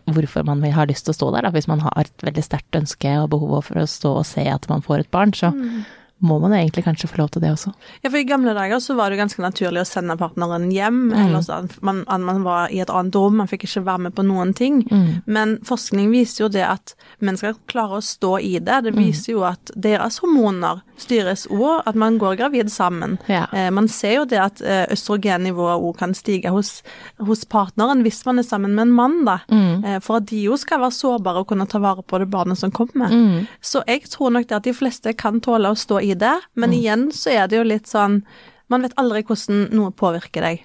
hvorfor 0.09 0.45
man 0.47 0.61
vil 0.63 0.71
ha 0.73 0.85
lyst 0.87 1.05
til 1.05 1.11
å 1.13 1.17
stå 1.19 1.29
der, 1.35 1.45
da. 1.45 1.49
Hvis 1.51 1.67
man 1.67 1.81
har 1.83 1.91
et 1.99 2.23
veldig 2.25 2.43
sterkt 2.45 2.77
ønske 2.79 3.11
og 3.21 3.29
behov 3.33 3.65
for 3.67 3.81
å 3.81 3.87
stå 3.87 4.13
og 4.21 4.25
se 4.25 4.45
at 4.49 4.65
man 4.71 4.81
får 4.81 4.99
et 5.05 5.11
barn, 5.11 5.33
så 5.35 5.51
Mm. 5.53 5.85
Må 6.19 6.39
man 6.41 6.51
egentlig 6.53 6.83
kanskje 6.85 7.07
få 7.07 7.17
lov 7.21 7.29
til 7.31 7.41
det 7.41 7.51
også. 7.53 7.73
Ja, 8.03 8.09
for 8.09 8.17
I 8.19 8.23
gamle 8.27 8.53
dager 8.53 8.79
så 8.83 8.95
var 8.97 9.09
det 9.09 9.17
jo 9.17 9.23
ganske 9.23 9.43
naturlig 9.43 9.81
å 9.83 9.87
sende 9.87 10.17
partneren 10.19 10.69
hjem, 10.71 10.99
Mm. 11.09 11.25
eller 11.25 11.41
så 11.41 11.63
at 11.63 11.77
man, 11.81 12.03
at 12.07 12.19
man 12.21 12.43
var 12.43 12.67
i 12.71 12.79
et 12.83 12.89
annet 12.89 13.15
rom, 13.15 13.37
man 13.37 13.47
fikk 13.47 13.63
ikke 13.63 13.85
være 13.85 13.99
med 14.07 14.15
på 14.15 14.25
noen 14.27 14.53
ting. 14.53 14.81
Mm. 14.91 15.21
Men 15.25 15.57
forskning 15.63 16.11
viser 16.11 16.43
jo 16.45 16.49
det 16.49 16.65
at 16.67 16.93
mennesker 17.21 17.55
klarer 17.67 17.97
å 17.99 18.03
stå 18.03 18.39
i 18.41 18.59
det. 18.59 18.79
Mm. 18.81 18.83
Det 18.83 18.93
viser 18.97 19.33
jo 19.33 19.43
at 19.47 19.71
deres 19.75 20.19
hormoner 20.19 20.81
styres 20.99 21.47
òg, 21.47 21.83
at 21.87 21.95
man 21.95 22.17
går 22.19 22.35
gravid 22.37 22.67
sammen. 22.69 23.17
Ja. 23.27 23.45
Eh, 23.53 23.69
man 23.71 23.87
ser 23.87 24.15
jo 24.19 24.25
det 24.25 24.39
at 24.43 24.61
eh, 24.61 24.85
østrogennivået 24.91 25.79
òg 25.81 25.97
kan 25.97 26.13
stige 26.13 26.51
hos, 26.51 26.81
hos 27.19 27.45
partneren 27.45 28.03
hvis 28.03 28.25
man 28.27 28.39
er 28.39 28.43
sammen 28.47 28.75
med 28.75 28.87
en 28.89 28.91
mann, 28.95 29.25
da. 29.25 29.39
Mm. 29.51 29.85
Eh, 29.85 29.99
for 30.03 30.17
at 30.19 30.25
de 30.29 30.41
jo 30.43 30.57
skal 30.59 30.81
være 30.83 30.91
sårbare 30.95 31.39
og 31.43 31.47
kunne 31.47 31.67
ta 31.69 31.79
vare 31.79 32.03
på 32.03 32.19
det 32.19 32.27
barnet 32.29 32.57
som 32.59 32.71
kommer. 32.71 33.07
Mm. 33.09 33.47
Så 33.61 33.83
jeg 33.87 34.09
tror 34.11 34.31
nok 34.35 34.47
det 34.49 34.57
at 34.59 34.67
de 34.67 34.73
fleste 34.75 35.13
kan 35.15 35.39
tåle 35.41 35.71
å 35.71 35.77
stå 35.79 36.01
i 36.03 36.08
det, 36.15 36.35
men 36.55 36.69
Mm. 36.71 36.79
igjen 36.79 37.11
så 37.11 37.29
er 37.35 37.47
det 37.47 37.57
jo 37.57 37.63
litt 37.67 37.87
sånn 37.87 38.23
Man 38.69 38.83
vet 38.85 38.93
aldri 39.01 39.23
hvordan 39.25 39.71
noe 39.73 39.89
påvirker 39.91 40.41
deg. 40.45 40.59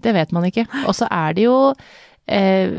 Det 0.00 0.14
vet 0.16 0.30
man 0.32 0.44
ikke. 0.48 0.64
Og 0.88 0.94
så 0.96 1.04
er 1.10 1.34
det 1.36 1.42
jo 1.44 1.74
eh, 2.26 2.70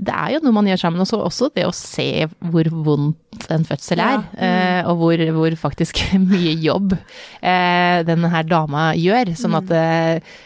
Det 0.00 0.14
er 0.14 0.30
jo 0.32 0.40
noe 0.40 0.52
man 0.56 0.66
gjør 0.70 0.80
sammen, 0.80 1.00
Også, 1.04 1.20
også 1.20 1.50
det 1.54 1.66
å 1.68 1.72
se 1.76 2.26
hvor 2.40 2.64
vondt 2.72 3.50
en 3.50 3.64
fødsel 3.68 4.00
er. 4.00 4.22
Ja. 4.38 4.80
mm. 4.84 4.88
og 4.88 4.96
hvor, 5.02 5.24
hvor 5.36 5.56
faktisk 5.68 6.00
mye 6.32 6.54
jobb 6.64 6.94
eh, 6.96 8.00
denne 8.08 8.30
her 8.32 8.48
dama 8.48 8.94
gjør. 8.96 9.34
Sånn 9.36 9.58
at 9.60 9.70
eh, 9.76 10.38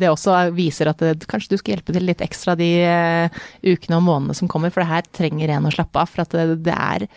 det 0.00 0.08
også 0.08 0.50
viser 0.54 0.88
at 0.88 1.00
det, 1.02 1.26
kanskje 1.26 1.56
du 1.56 1.60
skal 1.60 1.74
hjelpe 1.74 1.92
til 1.92 2.06
litt 2.06 2.22
ekstra 2.24 2.54
de 2.56 2.70
eh, 2.86 3.40
ukene 3.66 3.98
og 3.98 4.04
månedene 4.06 4.36
som 4.38 4.48
kommer, 4.48 4.70
for 4.70 4.80
det 4.84 4.92
her 4.92 5.08
trenger 5.12 5.50
en 5.50 5.66
å 5.66 5.72
slappe 5.74 6.00
av. 6.00 6.08
For 6.12 6.22
at 6.22 6.36
det, 6.38 6.62
det 6.64 6.76
er 6.76 7.08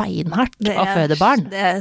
beinhardt 0.00 0.56
Det 0.58 0.74
å 0.74 0.82
er- 0.86 0.94
føde 0.96 1.18
barn. 1.20 1.44
Det 1.52 1.62
er, 1.70 1.80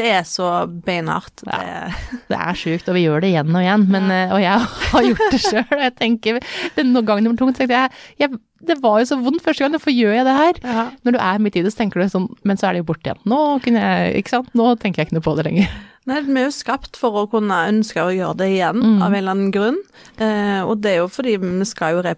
det 0.00 0.08
er 0.16 0.26
så 0.28 0.48
beinhardt. 0.88 1.44
Ja. 1.46 1.60
Det, 1.92 2.20
Det 2.32 2.40
er 2.40 2.58
sjukt, 2.64 2.88
og 2.88 2.96
vi 2.98 3.04
gjør 3.06 3.20
det 3.24 3.32
igjen 3.34 3.52
og 3.54 3.62
igjen. 3.62 3.86
Men, 3.92 4.08
ja. 4.10 4.26
Og 4.32 4.42
jeg 4.42 4.68
har 4.92 5.08
gjort 5.12 5.24
det 5.36 5.42
sjøl. 5.44 5.64
Og 5.76 5.84
jeg 5.86 5.96
tenker, 6.00 6.40
den 6.80 6.96
gang 7.04 7.22
nummer 7.24 7.38
to 7.38 7.50
tenkte 7.52 7.68
jeg, 7.76 7.90
jeg 8.24 8.30
det 8.64 8.78
var 8.82 8.98
jo 9.00 9.06
så 9.06 9.18
vondt 9.22 9.42
første 9.44 9.62
gang, 9.64 9.72
hvorfor 9.76 9.94
gjør 9.94 10.14
jeg 10.16 10.24
det 10.26 10.34
her? 10.38 10.54
ja. 10.64 10.90
Når 11.04 11.12
du 11.12 11.18
er 11.18 11.38
midt 11.38 11.56
i 11.56 11.62
det, 11.62 11.72
så 11.72 11.78
tenker 11.84 12.00
du 12.02 12.08
sånn, 12.10 12.28
men 12.44 12.56
så 12.56 12.68
er 12.68 12.72
det 12.74 12.80
jo 12.84 12.88
borte 12.92 13.06
igjen. 13.10 13.20
Nå 13.30 13.38
kunne 13.62 13.80
jeg, 13.84 14.16
ikke 14.22 14.28
sant? 14.34 14.48
Nå 14.58 14.72
tenker 14.80 15.02
jeg 15.02 15.08
ikke 15.08 15.18
noe 15.20 15.26
på 15.28 15.36
det 15.38 15.44
lenger. 15.46 15.68
Nei, 16.08 16.22
vi 16.24 16.38
er 16.40 16.46
jo 16.46 16.52
skapt 16.56 16.96
for 16.96 17.12
å 17.20 17.26
kunne 17.28 17.52
ønske 17.68 18.00
å 18.00 18.08
gjøre 18.14 18.36
det 18.40 18.46
igjen, 18.54 18.78
Mm. 18.80 19.02
av 19.04 19.12
en 19.12 19.18
eller 19.18 19.30
annen 19.34 19.50
grunn. 19.52 19.76
Eh, 20.18 20.62
og 20.64 20.80
det 20.80 20.92
er 20.94 20.96
jo 21.02 21.08
fordi 21.12 21.34
vi 21.42 21.64
skal 21.68 21.98
jo 21.98 22.14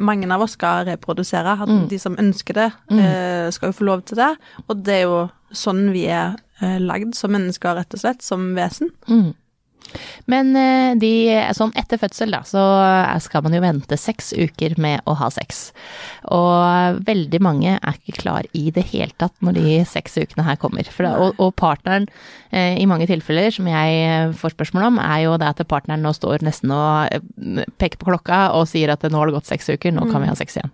mange 0.00 0.30
av 0.32 0.40
oss 0.40 0.52
skal 0.56 0.86
reprodusere. 0.88 1.58
Mm. 1.68 1.82
De 1.90 1.98
som 1.98 2.16
ønsker 2.16 2.54
det, 2.56 2.72
eh, 2.90 3.50
skal 3.52 3.68
jo 3.70 3.76
få 3.76 3.84
lov 3.84 4.04
til 4.06 4.16
det. 4.16 4.30
Og 4.68 4.82
det 4.82 4.94
er 4.94 5.02
jo 5.04 5.30
sånn 5.52 5.92
vi 5.92 6.06
er 6.08 6.36
eh, 6.62 6.78
lagd 6.80 7.14
som 7.14 7.30
mennesker, 7.32 7.76
rett 7.76 7.92
og 7.92 8.00
slett, 8.00 8.22
som 8.22 8.54
vesen. 8.56 8.88
Mm. 9.08 9.34
Men 10.30 10.52
eh, 10.58 10.92
de, 11.00 11.12
sånn 11.56 11.74
etter 11.78 12.00
fødsel, 12.00 12.34
da, 12.34 12.42
så 12.46 12.62
skal 13.22 13.44
man 13.46 13.56
jo 13.56 13.62
vente 13.64 13.98
seks 14.00 14.32
uker 14.36 14.76
med 14.80 15.04
å 15.08 15.16
ha 15.20 15.30
sex. 15.32 15.70
Og 16.30 17.00
veldig 17.06 17.40
mange 17.42 17.76
er 17.78 17.98
ikke 17.98 18.20
klar 18.20 18.48
i 18.56 18.68
det 18.74 18.86
hele 18.92 19.14
tatt 19.20 19.34
når 19.44 19.58
de 19.58 19.78
seks 19.88 20.18
ukene 20.20 20.46
her 20.46 20.58
kommer. 20.60 20.86
Det, 20.86 21.10
og, 21.10 21.38
og, 21.40 21.54
partneren, 21.58 22.08
eh, 22.50 22.76
i 22.80 22.86
mange 22.88 23.08
tilfeller 23.10 23.50
som 23.54 23.68
jeg 23.70 24.34
får 24.40 24.54
spørsmål 24.56 24.88
om, 24.90 25.00
er 25.02 25.24
jo 25.26 25.36
det 25.40 25.50
at 25.50 25.64
partneren 25.70 26.04
nå 26.04 26.12
står 26.16 26.44
nesten 26.46 26.72
og 26.74 27.10
eh, 27.14 27.64
peker 27.80 28.00
på 28.00 28.10
klokka 28.10 28.42
og 28.58 28.68
sier 28.70 28.92
at 28.92 29.04
nå 29.06 29.18
har 29.18 29.30
det 29.30 29.38
gått 29.38 29.50
seks 29.50 29.72
uker, 29.72 29.94
nå 29.94 30.06
kan 30.10 30.22
vi 30.22 30.30
ha 30.30 30.36
sex 30.38 30.58
igjen. 30.58 30.72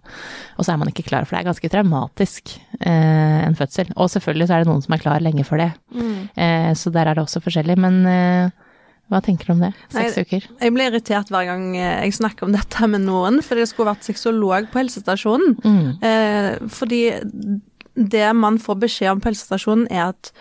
Og 0.56 0.66
så 0.66 0.74
er 0.74 0.80
man 0.80 0.90
ikke 0.92 1.06
klar, 1.08 1.26
for 1.26 1.36
det 1.36 1.42
er 1.42 1.50
ganske 1.50 1.72
traumatisk, 1.72 2.56
eh, 2.80 3.40
en 3.46 3.58
fødsel. 3.58 3.92
Og 3.96 4.10
selvfølgelig 4.12 4.48
så 4.48 4.56
er 4.56 4.64
det 4.64 4.70
noen 4.70 4.84
som 4.84 4.96
er 4.96 5.02
klar 5.02 5.24
lenge 5.24 5.44
for 5.46 5.60
det. 5.60 5.72
Mm. 5.94 6.28
Eh, 6.34 6.70
så 6.78 6.92
der 6.94 7.10
er 7.10 7.16
det 7.16 7.24
også 7.24 7.42
forskjellig. 7.44 7.78
Men 7.82 8.00
eh, 8.10 8.54
hva 9.12 9.20
tenker 9.22 9.46
du 9.46 9.54
om 9.54 9.62
det? 9.62 9.70
Seks 9.94 10.18
uker? 10.18 10.46
Jeg 10.58 10.74
blir 10.74 10.90
irritert 10.90 11.30
hver 11.30 11.46
gang 11.46 11.68
eh, 11.78 12.06
jeg 12.08 12.16
snakker 12.18 12.48
om 12.48 12.54
dette 12.56 12.88
med 12.90 13.04
noen, 13.06 13.38
fordi 13.44 13.62
jeg 13.62 13.70
skulle 13.70 13.92
vært 13.92 14.06
sexolog 14.06 14.70
på 14.72 14.80
helsestasjonen. 14.82 15.54
Mm. 15.62 15.90
Eh, 16.10 16.48
fordi 16.74 17.02
det 17.96 18.30
man 18.36 18.58
får 18.62 18.80
beskjed 18.82 19.14
om 19.14 19.22
på 19.22 19.30
helsestasjonen, 19.30 19.86
er 19.94 20.10
at 20.10 20.32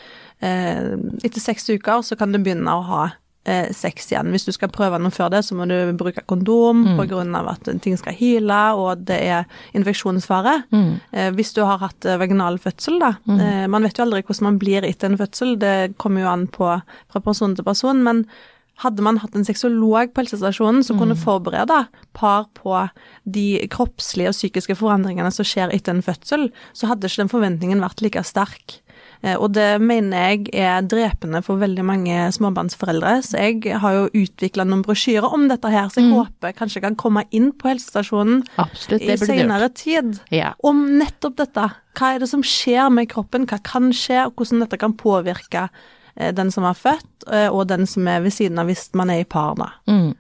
eh, 0.42 0.96
etter 1.22 1.44
seks 1.44 1.70
uker 1.70 2.02
så 2.06 2.18
kan 2.18 2.34
du 2.34 2.42
begynne 2.42 2.74
å 2.74 2.82
ha 2.90 3.04
eh, 3.46 3.70
sex 3.70 4.10
igjen. 4.12 4.32
Hvis 4.34 4.48
du 4.48 4.52
skal 4.56 4.72
prøve 4.74 4.98
noe 5.02 5.14
før 5.14 5.30
det, 5.36 5.44
så 5.46 5.58
må 5.58 5.68
du 5.70 5.78
bruke 5.98 6.26
kondom 6.26 6.82
mm. 6.88 7.04
pga. 7.04 7.44
at 7.54 7.70
ting 7.86 8.00
skal 8.02 8.18
hyle 8.18 8.64
og 8.80 9.06
det 9.06 9.20
er 9.30 9.46
infeksjonsfare. 9.78 10.56
Mm. 10.74 10.90
Eh, 11.12 11.30
hvis 11.38 11.54
du 11.54 11.62
har 11.64 11.84
hatt 11.86 12.10
vaginal 12.18 12.58
fødsel, 12.60 12.98
da. 13.04 13.14
Mm. 13.30 13.40
Eh, 13.46 13.68
man 13.78 13.86
vet 13.86 14.02
jo 14.02 14.08
aldri 14.08 14.26
hvordan 14.26 14.50
man 14.50 14.60
blir 14.60 14.90
etter 14.90 15.12
en 15.12 15.22
fødsel, 15.22 15.56
det 15.62 15.96
kommer 16.02 16.26
jo 16.26 16.34
an 16.34 16.50
på 16.50 16.74
fra 16.82 17.24
person 17.24 17.56
til 17.56 17.68
person. 17.68 18.04
men 18.04 18.26
hadde 18.84 19.04
man 19.06 19.20
hatt 19.24 19.36
en 19.38 19.46
sexolog 19.48 20.12
på 20.12 20.24
helsestasjonen 20.24 20.84
som 20.84 21.00
kunne 21.00 21.16
mm. 21.16 21.22
forberede 21.24 21.86
par 22.18 22.50
på 22.58 22.78
de 23.24 23.66
kroppslige 23.72 24.32
og 24.32 24.38
psykiske 24.38 24.76
forandringene 24.80 25.32
som 25.32 25.48
skjer 25.48 25.74
etter 25.76 25.96
en 25.96 26.04
fødsel, 26.06 26.50
så 26.76 26.92
hadde 26.92 27.08
ikke 27.08 27.24
den 27.24 27.32
forventningen 27.32 27.84
vært 27.84 28.04
like 28.04 28.24
sterk. 28.28 28.82
Eh, 29.24 29.36
og 29.36 29.54
det 29.56 29.80
mener 29.84 30.36
jeg 30.36 30.50
er 30.66 30.86
drepende 30.86 31.42
for 31.46 31.62
veldig 31.62 31.86
mange 31.88 32.20
småbarnsforeldre. 32.36 33.18
Så 33.26 33.42
jeg 33.42 33.80
har 33.82 33.98
jo 33.98 34.06
utvikla 34.26 34.68
noen 34.68 34.84
brosjyrer 34.86 35.34
om 35.36 35.48
dette 35.52 35.72
her, 35.72 35.90
så 35.90 36.02
jeg 36.02 36.12
mm. 36.12 36.16
håper 36.20 36.56
kanskje 36.60 36.82
jeg 36.82 36.88
kan 36.90 37.00
komme 37.00 37.26
inn 37.36 37.52
på 37.56 37.72
helsestasjonen 37.72 38.44
Absolutt, 38.62 39.06
i 39.08 39.18
senere 39.22 39.72
tid 39.76 40.20
ja. 40.36 40.54
om 40.66 40.86
nettopp 41.00 41.40
dette. 41.42 41.70
Hva 41.96 42.14
er 42.14 42.24
det 42.24 42.32
som 42.32 42.44
skjer 42.46 42.92
med 42.94 43.10
kroppen, 43.12 43.48
hva 43.50 43.62
kan 43.66 43.94
skje, 43.96 44.26
og 44.28 44.36
hvordan 44.36 44.66
dette 44.66 44.82
kan 44.82 44.98
påvirke 45.00 45.70
den 46.16 46.52
som 46.52 46.68
er 46.68 46.78
født, 46.80 47.28
eh, 47.28 47.48
og 47.50 47.68
den 47.72 47.86
som 47.90 48.08
er 48.08 48.24
ved 48.24 48.36
siden 48.36 48.62
av 48.62 48.70
hvis 48.72 48.88
man 48.96 49.12
er 49.12 49.24
i 49.24 49.28
par, 49.28 49.56
da. 49.60 49.72
Mm. 49.92 50.14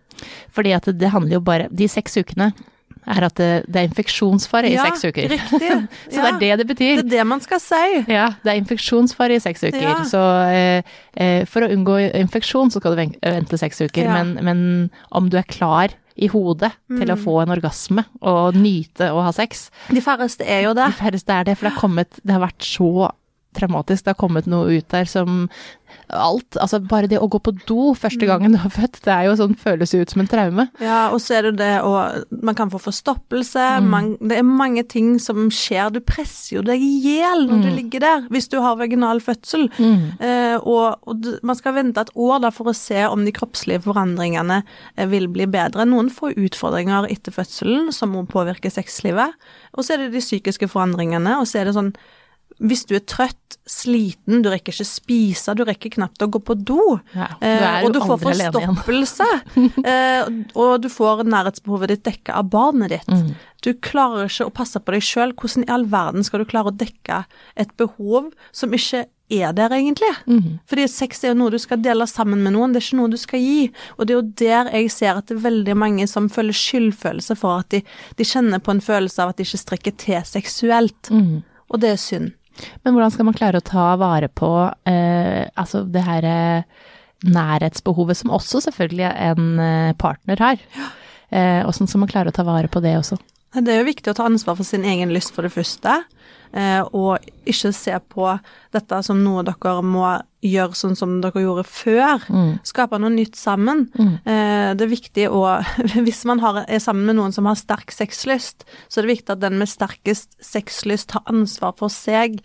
Fordi 0.56 0.72
at 0.76 0.88
det 0.96 1.12
handler 1.12 1.36
jo 1.36 1.44
bare 1.44 1.68
De 1.76 1.90
seks 1.92 2.14
ukene 2.16 2.54
er 3.06 3.26
at 3.28 3.36
det, 3.38 3.50
det 3.70 3.82
er 3.82 3.90
infeksjonsfare 3.90 4.70
i 4.72 4.76
ja, 4.76 4.86
seks 4.88 5.06
uker. 5.06 5.28
Riktig. 5.36 5.60
så 6.14 6.24
ja, 6.24 6.32
det 6.40 6.48
er 6.50 6.58
det 6.58 6.64
det 6.64 6.68
betyr. 6.72 7.02
Det 7.02 7.06
er 7.06 7.12
det 7.20 7.26
man 7.30 7.44
skal 7.44 7.62
si. 7.62 7.84
Ja, 8.12 8.32
det 8.44 8.54
er 8.54 8.62
infeksjonsfare 8.62 9.38
i 9.38 9.44
seks 9.44 9.68
uker. 9.68 9.84
Ja. 9.84 10.00
Så 10.10 10.24
eh, 10.50 10.96
eh 11.14 11.44
for 11.50 11.66
å 11.66 11.70
unngå 11.74 12.00
infeksjon 12.24 12.74
så 12.74 12.82
skal 12.82 12.96
du 12.96 13.04
vente 13.04 13.60
seks 13.62 13.84
uker, 13.86 14.10
men, 14.10 14.34
men, 14.46 14.66
om 15.16 15.30
du 15.30 15.38
er 15.38 15.48
klar 15.48 15.94
i 16.16 16.30
hodet 16.32 16.72
mm. 16.88 16.98
til 16.98 17.12
å 17.12 17.18
mm. 17.18 17.24
få 17.26 17.36
en 17.44 17.54
orgasme 17.58 18.06
og 18.24 18.56
nyte 18.56 19.10
å 19.12 19.26
ha 19.26 19.34
sex 19.36 19.68
De 19.92 20.00
færreste 20.04 20.48
er 20.48 20.64
jo 20.70 20.72
det. 20.78 20.88
De 20.94 21.00
færreste 21.02 21.36
er 21.36 21.50
det, 21.50 21.58
for 21.60 21.68
det 21.68 21.74
har 21.76 21.82
kommet 21.82 22.22
Det 22.24 22.38
har 22.38 22.46
vært 22.46 22.64
så 22.66 23.10
traumatisk. 23.58 24.06
Det 24.06 24.14
har 24.14 24.22
kommet 24.22 24.50
noe 24.52 24.78
ut 24.80 24.88
der 24.94 25.10
som 25.10 25.46
alt. 26.14 26.58
Altså 26.62 26.80
bare 26.84 27.10
det 27.10 27.20
å 27.22 27.28
gå 27.32 27.40
på 27.44 27.54
do 27.66 27.94
første 27.98 28.24
mm. 28.24 28.30
gangen 28.30 28.56
du 28.56 28.60
har 28.62 28.74
født, 28.74 29.00
det 29.06 29.14
er 29.14 29.28
jo 29.28 29.36
sånn 29.40 29.56
føles 29.60 29.94
ut 29.96 30.12
som 30.12 30.24
en 30.24 30.30
traume. 30.30 30.68
Ja, 30.84 31.10
og 31.14 31.20
så 31.24 31.38
er 31.40 31.50
det 31.50 31.56
det 31.62 31.72
og 31.86 32.26
Man 32.46 32.58
kan 32.58 32.72
få 32.74 32.80
forstoppelse. 32.82 33.66
Mm. 33.82 33.90
Man, 33.92 34.10
det 34.20 34.40
er 34.40 34.48
mange 34.48 34.86
ting 34.88 35.16
som 35.22 35.48
skjer. 35.54 35.94
Du 35.94 36.02
presser 36.06 36.58
jo 36.58 36.66
deg 36.66 36.82
i 36.84 36.92
hjel 37.04 37.46
når 37.48 37.62
mm. 37.62 37.64
du 37.66 37.70
ligger 37.80 38.06
der, 38.06 38.26
hvis 38.34 38.50
du 38.52 38.60
har 38.64 38.78
vaginal 38.80 39.22
fødsel. 39.24 39.68
Mm. 39.78 40.04
Eh, 40.20 40.58
og, 40.62 41.00
og, 41.08 41.30
man 41.46 41.58
skal 41.58 41.78
vente 41.80 42.06
et 42.06 42.14
år 42.16 42.44
da 42.46 42.52
for 42.54 42.72
å 42.72 42.78
se 42.78 43.06
om 43.10 43.26
de 43.26 43.34
kroppslige 43.36 43.84
forandringene 43.86 44.62
eh, 44.62 45.08
vil 45.12 45.30
bli 45.32 45.50
bedre. 45.52 45.88
Noen 45.90 46.12
får 46.14 46.38
utfordringer 46.48 47.10
etter 47.12 47.36
fødselen 47.36 47.92
som 47.96 48.14
må 48.16 48.26
påvirke 48.30 48.72
sexlivet. 48.74 49.36
Og 49.76 49.86
så 49.86 49.96
er 49.96 50.06
det 50.06 50.14
de 50.16 50.24
psykiske 50.24 50.70
forandringene, 50.72 51.40
og 51.42 51.50
så 51.50 51.62
er 51.62 51.70
det 51.70 51.76
sånn 51.78 51.96
hvis 52.58 52.86
du 52.88 52.96
er 52.96 53.04
trøtt, 53.04 53.58
sliten, 53.66 54.44
du 54.46 54.52
rekker 54.52 54.76
ikke 54.76 54.86
spise, 54.88 55.56
du 55.58 55.64
rekker 55.66 55.92
knapt 55.96 56.22
å 56.22 56.30
gå 56.32 56.40
på 56.46 56.56
do, 56.56 57.00
ja, 57.16 57.32
du 57.42 57.48
eh, 57.48 57.80
og 57.82 57.96
du 57.96 58.00
får 58.04 58.22
forstoppelse, 58.22 59.28
eh, 59.92 60.30
og 60.54 60.78
du 60.84 60.88
får 60.94 61.26
nærhetsbehovet 61.28 61.96
ditt 61.96 62.06
dekka 62.06 62.38
av 62.40 62.52
barnet 62.54 62.96
ditt 62.96 63.12
mm. 63.12 63.28
Du 63.66 63.72
klarer 63.82 64.30
ikke 64.30 64.46
å 64.46 64.54
passe 64.54 64.78
på 64.78 64.94
deg 64.94 65.02
sjøl. 65.02 65.32
Hvordan 65.34 65.64
i 65.66 65.72
all 65.74 65.88
verden 65.90 66.26
skal 66.26 66.44
du 66.44 66.46
klare 66.46 66.70
å 66.70 66.76
dekke 66.78 67.24
et 67.58 67.72
behov 67.82 68.28
som 68.54 68.76
ikke 68.78 69.08
er 69.34 69.56
der, 69.58 69.74
egentlig? 69.74 70.12
Mm. 70.30 70.60
Fordi 70.70 70.86
sex 70.92 71.24
er 71.24 71.32
jo 71.32 71.40
noe 71.40 71.54
du 71.56 71.58
skal 71.58 71.82
dele 71.82 72.06
sammen 72.06 72.44
med 72.46 72.54
noen, 72.54 72.76
det 72.76 72.84
er 72.84 72.86
ikke 72.86 73.00
noe 73.00 73.10
du 73.10 73.18
skal 73.18 73.42
gi. 73.42 73.72
Og 73.98 74.06
det 74.06 74.14
er 74.14 74.20
jo 74.20 74.28
der 74.44 74.72
jeg 74.76 74.94
ser 74.94 75.18
at 75.18 75.32
det 75.32 75.40
er 75.40 75.48
veldig 75.48 75.78
mange 75.82 76.06
som 76.12 76.30
føler 76.30 76.54
skyldfølelse 76.54 77.40
for 77.42 77.64
at 77.64 77.74
de, 77.74 77.82
de 78.20 78.28
kjenner 78.28 78.62
på 78.62 78.76
en 78.76 78.86
følelse 78.86 79.24
av 79.24 79.34
at 79.34 79.42
de 79.42 79.48
ikke 79.48 79.64
strekker 79.64 79.98
til 80.06 80.22
seksuelt. 80.30 81.10
Mm. 81.10 81.42
Og 81.74 81.82
det 81.82 81.96
er 81.96 82.02
synd. 82.02 82.36
Men 82.84 82.96
hvordan 82.96 83.14
skal 83.14 83.28
man 83.28 83.38
klare 83.38 83.62
å 83.62 83.66
ta 83.66 83.88
vare 84.00 84.30
på 84.32 84.52
eh, 84.88 85.46
altså 85.60 85.84
det 85.92 86.04
her 86.06 86.28
eh, 86.30 86.86
nærhetsbehovet, 87.26 88.20
som 88.20 88.34
også 88.36 88.64
selvfølgelig 88.68 89.08
en 89.12 89.50
eh, 89.60 89.96
partner 90.00 90.44
har? 90.44 90.62
Eh, 91.30 91.62
hvordan 91.66 91.90
skal 91.90 92.04
man 92.04 92.12
klare 92.12 92.32
å 92.32 92.36
ta 92.36 92.46
vare 92.48 92.72
på 92.72 92.84
det 92.86 92.96
også? 93.00 93.20
Det 93.56 93.72
er 93.72 93.82
jo 93.82 93.92
viktig 93.92 94.12
å 94.12 94.18
ta 94.18 94.28
ansvar 94.28 94.58
for 94.60 94.68
sin 94.68 94.86
egen 94.88 95.14
lyst, 95.16 95.34
for 95.36 95.46
det 95.46 95.54
første. 95.56 96.02
Eh, 96.56 96.82
og 96.96 97.24
ikke 97.50 97.72
se 97.76 97.96
på 98.12 98.30
dette 98.76 99.00
som 99.04 99.20
noe 99.24 99.44
dere 99.44 99.82
må 99.84 100.06
gjøre 100.46 100.78
sånn 100.78 100.96
som 100.96 101.18
dere 101.24 101.44
gjorde 101.44 101.66
før. 101.68 102.24
Mm. 102.30 102.52
Skape 102.68 103.00
noe 103.02 103.12
nytt 103.12 103.36
sammen. 103.40 103.88
Mm. 103.98 104.14
Eh, 104.24 104.70
det 104.78 104.86
er 104.86 104.94
viktig 104.94 105.26
å 105.32 105.44
Hvis 106.06 106.24
man 106.30 106.40
har, 106.44 106.64
er 106.68 106.84
sammen 106.84 107.10
med 107.10 107.20
noen 107.20 107.36
som 107.36 107.50
har 107.50 107.60
sterk 107.60 107.92
sexlyst, 107.96 108.64
så 108.88 109.02
er 109.02 109.08
det 109.08 109.18
viktig 109.18 109.36
at 109.36 109.44
den 109.44 109.60
med 109.60 109.72
sterkest 109.72 110.38
sexlyst 110.44 111.12
tar 111.12 111.28
ansvar 111.32 111.76
for 111.80 111.92
seg 111.94 112.40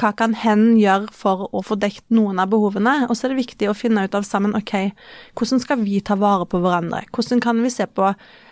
hva 0.00 0.14
kan 0.16 0.32
hen 0.38 0.78
gjøre 0.80 1.10
for 1.12 1.48
å 1.52 1.60
få 1.64 1.76
dekt 1.80 2.06
noen 2.14 2.40
av 2.40 2.48
behovene? 2.52 3.04
Og 3.08 3.16
så 3.16 3.26
er 3.26 3.34
det 3.34 3.42
viktig 3.42 3.68
å 3.68 3.76
finne 3.76 4.06
ut 4.06 4.14
av 4.16 4.24
sammen 4.24 4.56
ok, 4.56 4.94
hvordan 5.36 5.60
skal 5.60 5.82
vi 5.82 6.00
ta 6.04 6.16
vare 6.20 6.46
på 6.48 6.60
hverandre? 6.62 7.02
Hvordan 7.12 7.42
kan 7.44 7.60
vi 7.60 7.72
se 7.74 7.84
på 7.84 8.08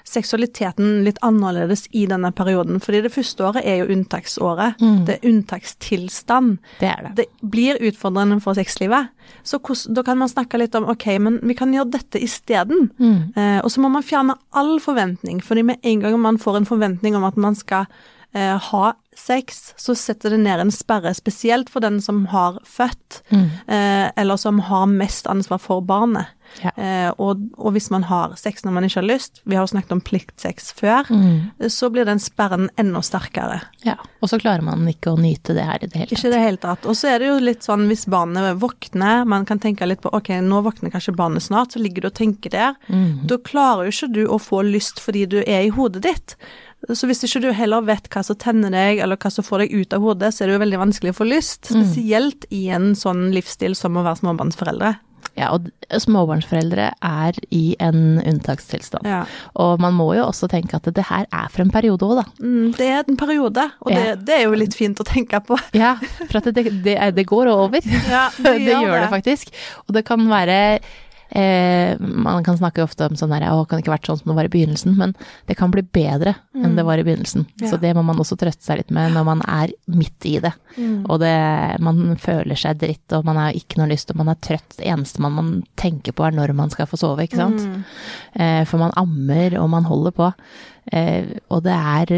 seksualiteten 0.09 1.03
litt 1.07 1.21
annerledes 1.25 1.87
i 1.97 2.07
denne 2.11 2.31
perioden? 2.37 2.81
Fordi 2.83 3.03
det 3.05 3.13
første 3.15 3.45
året 3.47 3.67
er 3.69 3.83
jo 3.83 3.93
unntaksåret. 3.95 4.81
Mm. 4.81 5.01
Det 5.09 5.17
er 5.17 5.29
unntakstilstand. 5.31 6.59
Det 6.81 6.91
er 6.91 7.07
det. 7.07 7.15
Det 7.21 7.51
blir 7.55 7.81
utfordrende 7.91 8.41
for 8.45 8.59
sexlivet. 8.59 9.13
Så 9.47 9.61
hos, 9.69 9.85
da 9.93 10.03
kan 10.07 10.19
man 10.21 10.31
snakke 10.31 10.61
litt 10.61 10.77
om 10.79 10.89
ok, 10.89 11.07
men 11.23 11.41
vi 11.45 11.57
kan 11.59 11.73
gjøre 11.75 11.93
dette 11.99 12.23
isteden. 12.25 12.89
Mm. 12.99 13.19
Eh, 13.37 13.59
og 13.63 13.71
så 13.73 13.85
må 13.85 13.93
man 13.93 14.07
fjerne 14.07 14.39
all 14.57 14.79
forventning, 14.83 15.43
fordi 15.45 15.67
med 15.71 15.83
en 15.83 16.05
gang 16.05 16.17
man 16.21 16.41
får 16.41 16.63
en 16.63 16.69
forventning 16.69 17.17
om 17.19 17.27
at 17.29 17.37
man 17.37 17.59
skal 17.59 17.87
eh, 18.33 18.57
ha 18.71 18.95
sex, 19.19 19.75
så 19.77 19.95
setter 19.99 20.35
det 20.35 20.41
ned 20.45 20.63
en 20.63 20.73
sperre, 20.75 21.13
spesielt 21.17 21.71
for 21.73 21.85
den 21.85 22.01
som 22.05 22.25
har 22.33 22.61
født, 22.67 23.23
mm. 23.29 23.47
eh, 23.67 24.07
eller 24.17 24.41
som 24.41 24.63
har 24.71 24.87
mest 24.91 25.27
ansvar 25.27 25.63
for 25.63 25.85
barnet. 25.85 26.35
Ja. 26.63 26.71
Eh, 26.75 27.11
og, 27.21 27.43
og, 27.59 27.73
hvis 27.75 27.91
man 27.93 28.07
har 28.09 28.33
sex 28.41 28.65
når 28.65 28.75
man 28.75 28.87
ikke 28.87 29.01
har 29.03 29.07
lyst, 29.07 29.43
vi 29.45 29.57
har 29.57 29.67
jo 29.67 29.73
snakket 29.73 29.95
om 29.95 30.01
pliktsex 30.05 30.73
før, 30.79 31.11
mm. 31.13 31.69
så 31.71 31.91
blir 31.93 32.09
den 32.09 32.21
sperren 32.23 32.69
enda 32.81 33.03
sterkere. 33.05 33.61
Ja, 33.85 33.99
og 34.19 34.33
så 34.33 34.41
klarer 34.41 34.65
man 34.67 34.87
ikke 34.91 35.13
å 35.13 35.21
nyte 35.21 35.55
det 35.57 35.67
her 35.69 35.85
i 35.85 35.91
det 35.91 36.01
hele 36.01 36.09
tatt. 36.09 36.17
Ikke 36.19 36.33
det 36.33 36.43
hele 36.43 36.63
tatt. 36.63 36.89
Og 36.89 36.99
så 36.99 37.13
er 37.13 37.23
det 37.23 37.31
jo 37.31 37.37
litt 37.43 37.67
sånn 37.67 37.87
hvis 37.91 38.07
barnet 38.11 38.59
våkner, 38.63 39.29
man 39.29 39.47
kan 39.49 39.63
tenke 39.63 39.87
litt 39.89 40.03
på 40.05 40.13
ok, 40.15 40.33
nå 40.45 40.63
våkner 40.67 40.95
kanskje 40.95 41.17
barnet 41.19 41.47
snart, 41.47 41.75
så 41.75 41.83
ligger 41.83 42.07
du 42.07 42.11
og 42.11 42.17
tenker 42.19 42.55
der. 42.55 42.79
Mm. 42.89 43.29
Da 43.31 43.41
klarer 43.45 43.89
jo 43.89 43.95
ikke 43.95 44.13
du 44.17 44.25
å 44.27 44.41
få 44.43 44.65
lyst 44.67 45.03
fordi 45.05 45.27
du 45.31 45.39
er 45.45 45.69
i 45.69 45.75
hodet 45.75 46.07
ditt. 46.09 46.39
Så 46.87 47.09
hvis 47.11 47.25
ikke 47.27 47.43
du 47.43 47.51
heller 47.57 47.83
vet 47.87 48.07
hva 48.13 48.23
som 48.23 48.39
tenner 48.39 48.71
deg, 48.71 49.03
eller 49.03 49.19
hva 49.19 49.33
som 49.35 49.45
får 49.47 49.65
deg 49.65 49.75
ut 49.81 49.97
av 49.97 50.05
hodet, 50.05 50.31
så 50.35 50.45
er 50.45 50.51
det 50.51 50.57
jo 50.57 50.63
veldig 50.63 50.81
vanskelig 50.85 51.13
å 51.13 51.19
få 51.19 51.27
lyst. 51.27 51.73
Mm. 51.73 51.83
Spesielt 51.83 52.47
i 52.55 52.69
en 52.75 52.93
sånn 52.99 53.29
livsstil 53.35 53.75
som 53.79 53.99
å 53.99 54.07
være 54.07 54.21
småbarnsforeldre. 54.23 54.95
Ja, 55.39 55.53
og 55.55 55.69
småbarnsforeldre 56.03 56.89
er 57.05 57.39
i 57.55 57.77
en 57.83 58.19
unntakstilstand. 58.19 59.07
Ja. 59.07 59.23
Og 59.59 59.83
man 59.83 59.95
må 59.99 60.09
jo 60.17 60.25
også 60.27 60.49
tenke 60.51 60.79
at 60.79 60.89
det 60.95 61.05
her 61.11 61.27
er 61.27 61.51
for 61.53 61.63
en 61.63 61.73
periode 61.75 62.07
òg, 62.07 62.21
da. 62.21 62.25
Mm, 62.43 62.73
det 62.79 62.89
er 62.91 63.03
en 63.05 63.19
periode, 63.21 63.69
og 63.85 63.93
ja. 63.95 64.01
det, 64.01 64.25
det, 64.27 64.39
er 64.39 64.47
jo 64.49 64.59
litt 64.59 64.75
fint 64.79 64.99
å 64.99 65.07
tenke 65.07 65.43
på. 65.47 65.59
Ja, 65.79 65.95
for 66.31 66.43
det, 66.51 66.67
det, 66.83 66.97
det 67.15 67.27
går 67.29 67.51
over. 67.53 67.85
Ja, 68.11 68.29
det, 68.35 68.57
gjør 68.67 68.91
det. 68.95 69.03
det 69.05 69.13
faktisk. 69.13 69.53
Og 69.87 69.95
det 69.99 70.07
kan 70.09 70.27
være 70.31 70.59
Eh, 71.31 71.97
man 72.01 72.45
kan 72.45 72.57
snakke 72.57 72.81
ofte 72.83 73.05
om 73.05 73.17
sånn 73.21 73.33
her, 73.37 73.45
å, 73.53 73.67
kan 73.69 73.77
det 73.79 73.85
ikke 73.85 73.93
vært 73.93 74.07
sånn 74.09 74.17
som 74.23 74.31
det 74.33 74.37
var 74.39 74.49
i 74.49 74.53
begynnelsen, 74.53 74.95
men 74.97 75.13
det 75.49 75.57
kan 75.59 75.71
bli 75.75 75.83
bedre 75.85 76.33
enn 76.57 76.77
det 76.79 76.85
var 76.89 76.99
i 76.99 77.05
begynnelsen. 77.05 77.45
Ja. 77.61 77.69
Så 77.71 77.77
det 77.83 77.91
må 77.95 78.03
man 78.03 78.19
også 78.23 78.39
trøste 78.41 78.65
seg 78.65 78.81
litt 78.81 78.91
med 78.95 79.13
når 79.13 79.27
man 79.29 79.43
er 79.45 79.75
midt 79.93 80.25
i 80.27 80.39
det. 80.41 80.55
Og 81.09 81.21
det, 81.21 81.35
man 81.85 82.17
føler 82.17 82.57
seg 82.59 82.81
dritt, 82.81 83.13
og 83.13 83.25
man 83.29 83.37
har 83.37 83.53
ikke 83.59 83.79
noe 83.81 83.91
lyst, 83.93 84.11
og 84.11 84.17
man 84.23 84.33
er 84.33 84.41
trøtt. 84.41 84.79
Det 84.79 84.89
eneste 84.89 85.21
man, 85.21 85.37
man 85.37 85.53
tenker 85.77 86.17
på 86.17 86.25
er 86.27 86.33
når 86.39 86.55
man 86.57 86.73
skal 86.73 86.89
få 86.89 86.97
sove, 87.01 87.29
ikke 87.29 87.37
sant. 87.43 87.69
Eh, 88.35 88.65
for 88.65 88.81
man 88.81 88.97
ammer, 88.97 89.59
og 89.61 89.69
man 89.71 89.85
holder 89.89 90.17
på. 90.17 90.33
Eh, 90.89 91.29
og 91.53 91.63
det 91.67 91.75
er 91.77 92.13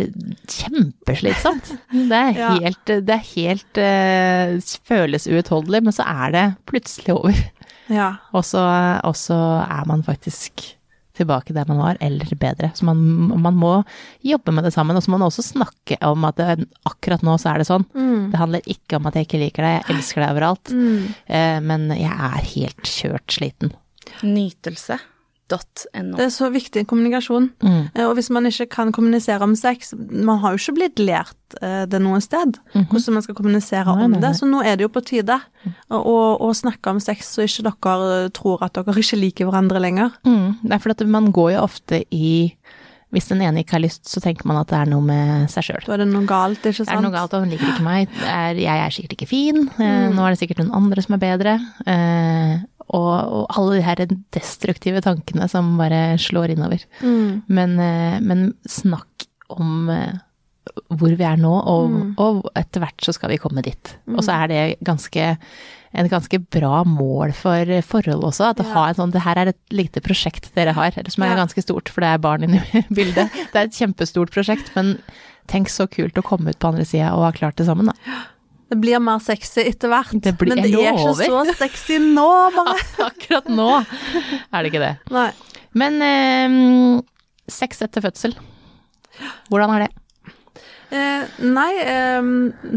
kjempeslitsomt. 0.46 1.72
Det 1.90 2.20
er 2.20 2.36
Ja. 2.40 2.50
helt, 2.62 2.84
det 2.86 3.14
er 3.16 3.24
helt 3.34 3.80
eh, 3.82 4.56
føles 4.86 5.26
uutholdelig, 5.26 5.82
men 5.88 5.92
så 5.96 6.06
er 6.06 6.30
det 6.36 6.44
plutselig 6.70 7.14
over. 7.16 7.40
Ja. 7.90 8.12
Og 8.36 8.44
så, 8.46 8.62
og 9.04 9.16
så 9.18 9.36
er 9.66 9.88
man 9.90 10.04
faktisk 10.06 10.62
tilbake 11.20 11.52
der 11.52 11.68
man 11.68 11.80
var, 11.82 11.98
eller 12.00 12.30
bedre. 12.40 12.70
Så 12.74 12.86
man, 12.88 12.96
man 13.42 13.56
må 13.58 13.74
jobbe 14.24 14.54
med 14.56 14.64
det 14.64 14.72
sammen. 14.72 14.96
Og 14.96 15.04
så 15.04 15.10
må 15.12 15.18
man 15.18 15.26
også 15.28 15.44
snakke 15.44 15.98
om 16.06 16.24
at 16.28 16.38
det, 16.40 16.68
akkurat 16.88 17.24
nå 17.26 17.34
så 17.42 17.52
er 17.52 17.60
det 17.60 17.68
sånn. 17.68 17.84
Det 18.32 18.40
handler 18.40 18.70
ikke 18.72 18.96
om 19.00 19.10
at 19.10 19.18
jeg 19.18 19.28
ikke 19.28 19.42
liker 19.42 19.66
deg, 19.66 19.76
jeg 19.82 19.96
elsker 19.98 20.24
deg 20.24 20.32
overalt. 20.36 20.72
Eh, 21.26 21.58
men 21.66 21.90
jeg 21.98 22.14
er 22.14 22.50
helt 22.54 22.92
kjørt 22.96 23.36
sliten. 23.36 23.74
Nytelse.no. 25.50 26.16
Det 26.16 26.24
er 26.26 26.32
så 26.34 26.48
viktig 26.54 26.84
kommunikasjon. 26.90 27.50
Mm. 27.62 27.90
Eh, 27.94 28.04
Og 28.06 28.14
hvis 28.18 28.30
man 28.30 28.46
ikke 28.46 28.68
kan 28.70 28.92
kommunisere 28.92 29.42
om 29.42 29.54
sex 29.58 29.92
Man 29.98 30.38
har 30.42 30.54
jo 30.54 30.60
ikke 30.62 30.76
blitt 30.78 30.98
lært 31.02 31.56
eh, 31.62 31.84
det 31.90 32.00
noe 32.02 32.20
sted, 32.22 32.58
hvordan 32.74 33.14
man 33.18 33.22
skal 33.26 33.34
kommunisere. 33.38 33.84
Nei, 33.90 34.04
om 34.04 34.10
nei, 34.14 34.20
nei. 34.20 34.28
det. 34.28 34.36
Så 34.38 34.46
nå 34.48 34.62
er 34.62 34.76
det 34.78 34.86
jo 34.86 34.92
på 34.94 35.02
tide 35.04 35.40
å, 35.90 35.98
å, 35.98 36.16
å 36.40 36.52
snakke 36.54 36.90
om 36.94 37.00
sex, 37.02 37.34
så 37.34 37.42
ikke 37.46 37.66
dere 37.70 38.30
tror 38.36 38.62
at 38.66 38.78
dere 38.78 39.00
ikke 39.02 39.18
liker 39.18 39.50
hverandre 39.50 39.82
lenger. 39.82 40.14
Mm. 40.26 40.60
Det 40.62 40.72
er 40.72 40.78
fordi 40.86 41.00
at 41.04 41.10
man 41.18 41.32
går 41.34 41.56
jo 41.56 41.66
ofte 41.66 42.04
i 42.14 42.30
Hvis 43.10 43.26
den 43.26 43.40
ene 43.42 43.64
ikke 43.64 43.74
har 43.74 43.82
lyst, 43.82 44.06
så 44.06 44.20
tenker 44.22 44.46
man 44.46 44.60
at 44.60 44.68
det 44.70 44.76
er 44.78 44.86
noe 44.86 45.02
med 45.02 45.48
seg 45.50 45.64
sjøl. 45.66 45.80
Da 45.82 45.96
er 45.96 46.04
det 46.04 46.12
noe 46.12 46.22
galt, 46.30 46.60
ikke 46.62 46.76
sant? 46.84 46.92
Er 46.94 47.00
det 47.00 47.08
noe 47.08 47.16
galt, 47.16 47.32
og 47.34 47.42
hun 47.42 47.50
liker 47.50 47.72
ikke 47.72 47.82
meg, 47.82 48.06
er, 48.22 48.54
jeg 48.54 48.82
er 48.84 48.94
sikkert 48.94 49.16
ikke 49.16 49.26
fin, 49.32 49.58
Mm. 49.80 50.14
nå 50.14 50.22
er 50.22 50.30
det 50.30 50.38
sikkert 50.38 50.60
noen 50.62 50.70
andre 50.78 51.02
som 51.02 51.16
er 51.16 51.22
bedre. 51.24 51.56
Eh, 51.90 52.52
og, 52.90 53.32
og 53.40 53.56
alle 53.56 53.78
de 53.78 53.84
her 53.86 54.00
destruktive 54.34 55.00
tankene 55.04 55.46
som 55.50 55.76
bare 55.78 56.16
slår 56.20 56.54
innover. 56.56 56.82
Mm. 57.02 57.42
Men, 57.48 57.76
eh, 57.80 58.18
men 58.20 58.48
snakk 58.68 59.26
om 59.50 59.88
eh, 59.94 60.18
hvor 60.90 61.14
vi 61.18 61.24
er 61.26 61.38
nå, 61.40 61.50
og, 61.50 61.94
og 62.20 62.50
etter 62.58 62.82
hvert 62.84 63.02
så 63.02 63.14
skal 63.16 63.32
vi 63.32 63.38
komme 63.42 63.62
dit. 63.66 63.94
Og 64.12 64.22
så 64.26 64.36
er 64.42 64.50
det 64.52 64.62
ganske 64.86 65.30
en 65.90 66.06
ganske 66.06 66.38
bra 66.54 66.84
mål 66.86 67.32
for 67.34 67.66
forhold 67.82 68.22
også. 68.28 68.52
At 68.52 68.60
Ja. 68.62 68.68
ha 68.76 68.82
en 68.88 68.94
sånn 68.94 69.10
Det 69.10 69.22
her 69.24 69.40
er 69.40 69.48
et 69.50 69.58
lite 69.74 69.98
prosjekt 70.04 70.52
dere 70.54 70.70
har, 70.76 70.92
som 71.10 71.24
er 71.24 71.32
Ja. 71.32 71.40
ganske 71.40 71.62
stort, 71.64 71.88
for 71.90 72.00
det 72.04 72.12
er 72.12 72.18
barn 72.22 72.44
inne 72.46 72.60
i 72.70 72.84
bildet. 72.94 73.32
Det 73.50 73.56
er 73.58 73.64
et 73.66 73.74
kjempestort 73.74 74.30
prosjekt, 74.30 74.70
men 74.76 74.98
tenk 75.50 75.66
så 75.72 75.88
kult 75.90 76.14
å 76.14 76.22
komme 76.22 76.50
ut 76.54 76.60
på 76.62 76.68
andre 76.70 76.84
sida 76.86 77.10
og 77.16 77.24
ha 77.26 77.32
klart 77.34 77.56
det 77.58 77.66
sammen, 77.66 77.90
da. 77.90 77.94
Det 78.70 78.78
blir 78.78 79.00
mer 79.02 79.18
sexy 79.18 79.64
etter 79.66 79.90
hvert, 79.90 80.12
Det 80.22 80.36
blir- 80.38 80.54
men 80.54 80.62
det 80.62 80.70
er 80.78 80.94
ikke 80.94 81.14
så 81.26 81.42
sexy 81.58 81.98
nå, 81.98 82.26
bare. 82.54 82.76
Akkurat 83.10 83.48
nå 83.50 83.70
er 83.82 84.62
det 84.62 84.70
ikke 84.72 84.82
det. 84.84 84.92
Nei. 85.10 85.30
Men 85.74 85.98
eh, 86.02 87.00
sex 87.50 87.82
etter 87.82 88.02
fødsel, 88.04 88.36
hvordan 89.50 89.74
er 89.76 89.84
det? 89.86 89.90
Eh, 90.90 91.26
nei, 91.46 91.70
eh, 91.82 92.30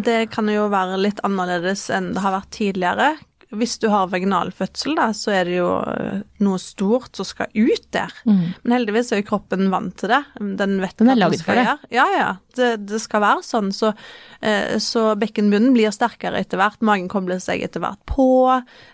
det 0.06 0.20
kan 0.34 0.50
jo 0.52 0.68
være 0.70 1.00
litt 1.02 1.22
annerledes 1.26 1.88
enn 1.94 2.12
det 2.14 2.22
har 2.26 2.36
vært 2.36 2.52
tidligere. 2.54 3.08
Hvis 3.54 3.78
du 3.82 3.90
har 3.94 4.12
vaginal 4.12 4.52
fødsel, 4.56 4.96
da, 5.00 5.10
så 5.18 5.34
er 5.36 5.50
det 5.50 5.58
jo 5.60 5.70
eh, 5.90 6.24
noe 6.44 6.62
stort 6.62 7.16
som 7.20 7.28
skal 7.28 7.52
ut 7.54 7.88
der. 7.96 8.14
Men 8.64 8.78
heldigvis 8.78 9.14
er 9.14 9.22
jo 9.22 9.30
kroppen 9.34 9.70
vant 9.74 9.96
til 10.00 10.12
det. 10.14 10.24
Den 10.40 10.80
vet 10.84 10.98
Den 11.00 11.12
er 11.12 11.18
hva 11.18 11.28
laget 11.28 11.44
skal 11.44 11.62
gjøre. 11.62 11.78
Ja, 11.94 12.08
ja. 12.18 12.32
Det, 12.54 12.70
det 12.86 13.00
skal 13.02 13.24
være 13.24 13.42
sånn. 13.46 13.72
Så, 13.74 13.94
eh, 14.46 14.78
så 14.84 15.14
bekkenbunnen 15.20 15.74
blir 15.74 15.94
sterkere 15.94 16.42
etter 16.44 16.60
hvert. 16.62 16.82
Magen 16.86 17.10
kobler 17.10 17.42
seg 17.42 17.64
etter 17.66 17.82
hvert 17.84 18.02
på. 18.10 18.28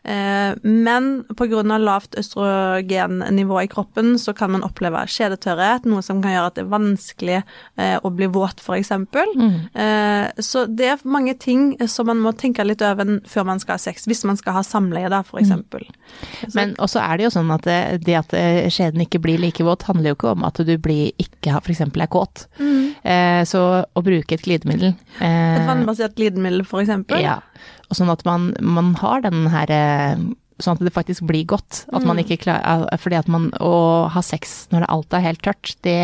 Eh, 0.03 0.51
men 0.63 1.09
pga. 1.35 1.63
lavt 1.79 2.15
østrogennivå 2.19 3.63
i 3.63 3.67
kroppen, 3.71 4.13
så 4.19 4.33
kan 4.33 4.51
man 4.51 4.63
oppleve 4.63 5.01
kjedetørrhet, 5.07 5.87
noe 5.89 6.03
som 6.05 6.21
kan 6.23 6.35
gjøre 6.35 6.51
at 6.51 6.57
det 6.57 6.63
er 6.65 6.71
vanskelig 6.71 7.37
eh, 7.39 7.97
å 8.03 8.11
bli 8.13 8.29
våt, 8.31 8.63
f.eks. 8.63 8.91
Eh, 8.91 10.43
så 10.43 10.65
det 10.67 10.89
er 10.93 11.03
mange 11.03 11.35
ting 11.39 11.73
som 11.87 12.09
man 12.09 12.21
må 12.23 12.33
tenke 12.37 12.65
litt 12.65 12.83
over 12.85 13.19
før 13.29 13.47
man 13.51 13.61
skal 13.61 13.77
ha 13.77 13.81
sex, 13.81 14.07
hvis 14.09 14.25
man 14.27 14.39
skal 14.39 14.48
ha 14.55 14.63
samleie, 14.65 15.09
da, 15.11 15.21
f.eks. 15.25 15.51
Mm. 15.51 16.51
Men 16.55 16.75
også 16.81 17.01
er 17.03 17.19
det 17.19 17.27
jo 17.27 17.33
sånn 17.37 17.53
at 17.55 17.65
det, 17.67 17.79
det 18.07 18.17
at 18.19 18.35
eh, 18.37 18.67
skjeden 18.73 19.05
ikke 19.05 19.21
blir 19.23 19.41
like 19.41 19.65
våt, 19.65 19.87
handler 19.89 20.13
jo 20.13 20.19
ikke 20.19 20.33
om 20.33 20.45
at 20.47 20.59
du 20.65 20.75
blir 20.81 21.13
ikke 21.21 21.59
f.eks. 21.61 21.85
er 21.87 22.11
kåt. 22.11 22.45
Eh, 22.59 23.41
så 23.47 23.63
å 23.83 24.03
bruke 24.03 24.35
et 24.35 24.43
glidemiddel 24.43 24.91
eh, 24.91 25.55
Et 25.55 25.67
vannbasert 25.67 26.17
glidemiddel, 26.17 26.65
f.eks. 26.67 26.91
Ja. 27.23 27.39
Og 27.87 27.97
sånn 27.97 28.11
at 28.11 28.25
man, 28.27 28.51
man 28.59 28.93
har 28.99 29.23
den 29.25 29.47
her 29.53 29.71
eh, 29.73 30.29
Sånn 30.59 30.75
at 30.75 30.83
det 30.83 30.91
faktisk 30.91 31.23
blir 31.23 31.45
godt. 31.47 31.85
At 31.95 32.03
man 32.03 32.19
ikke 32.19 32.35
klarer 32.41 32.89
Fordi 32.99 33.15
at 33.15 33.29
man 33.31 33.45
Å 33.63 34.09
ha 34.11 34.23
sex 34.25 34.65
når 34.73 34.83
det 34.83 34.89
alt 34.91 35.15
er 35.15 35.23
helt 35.23 35.43
tørt, 35.45 35.71
det, 35.87 35.95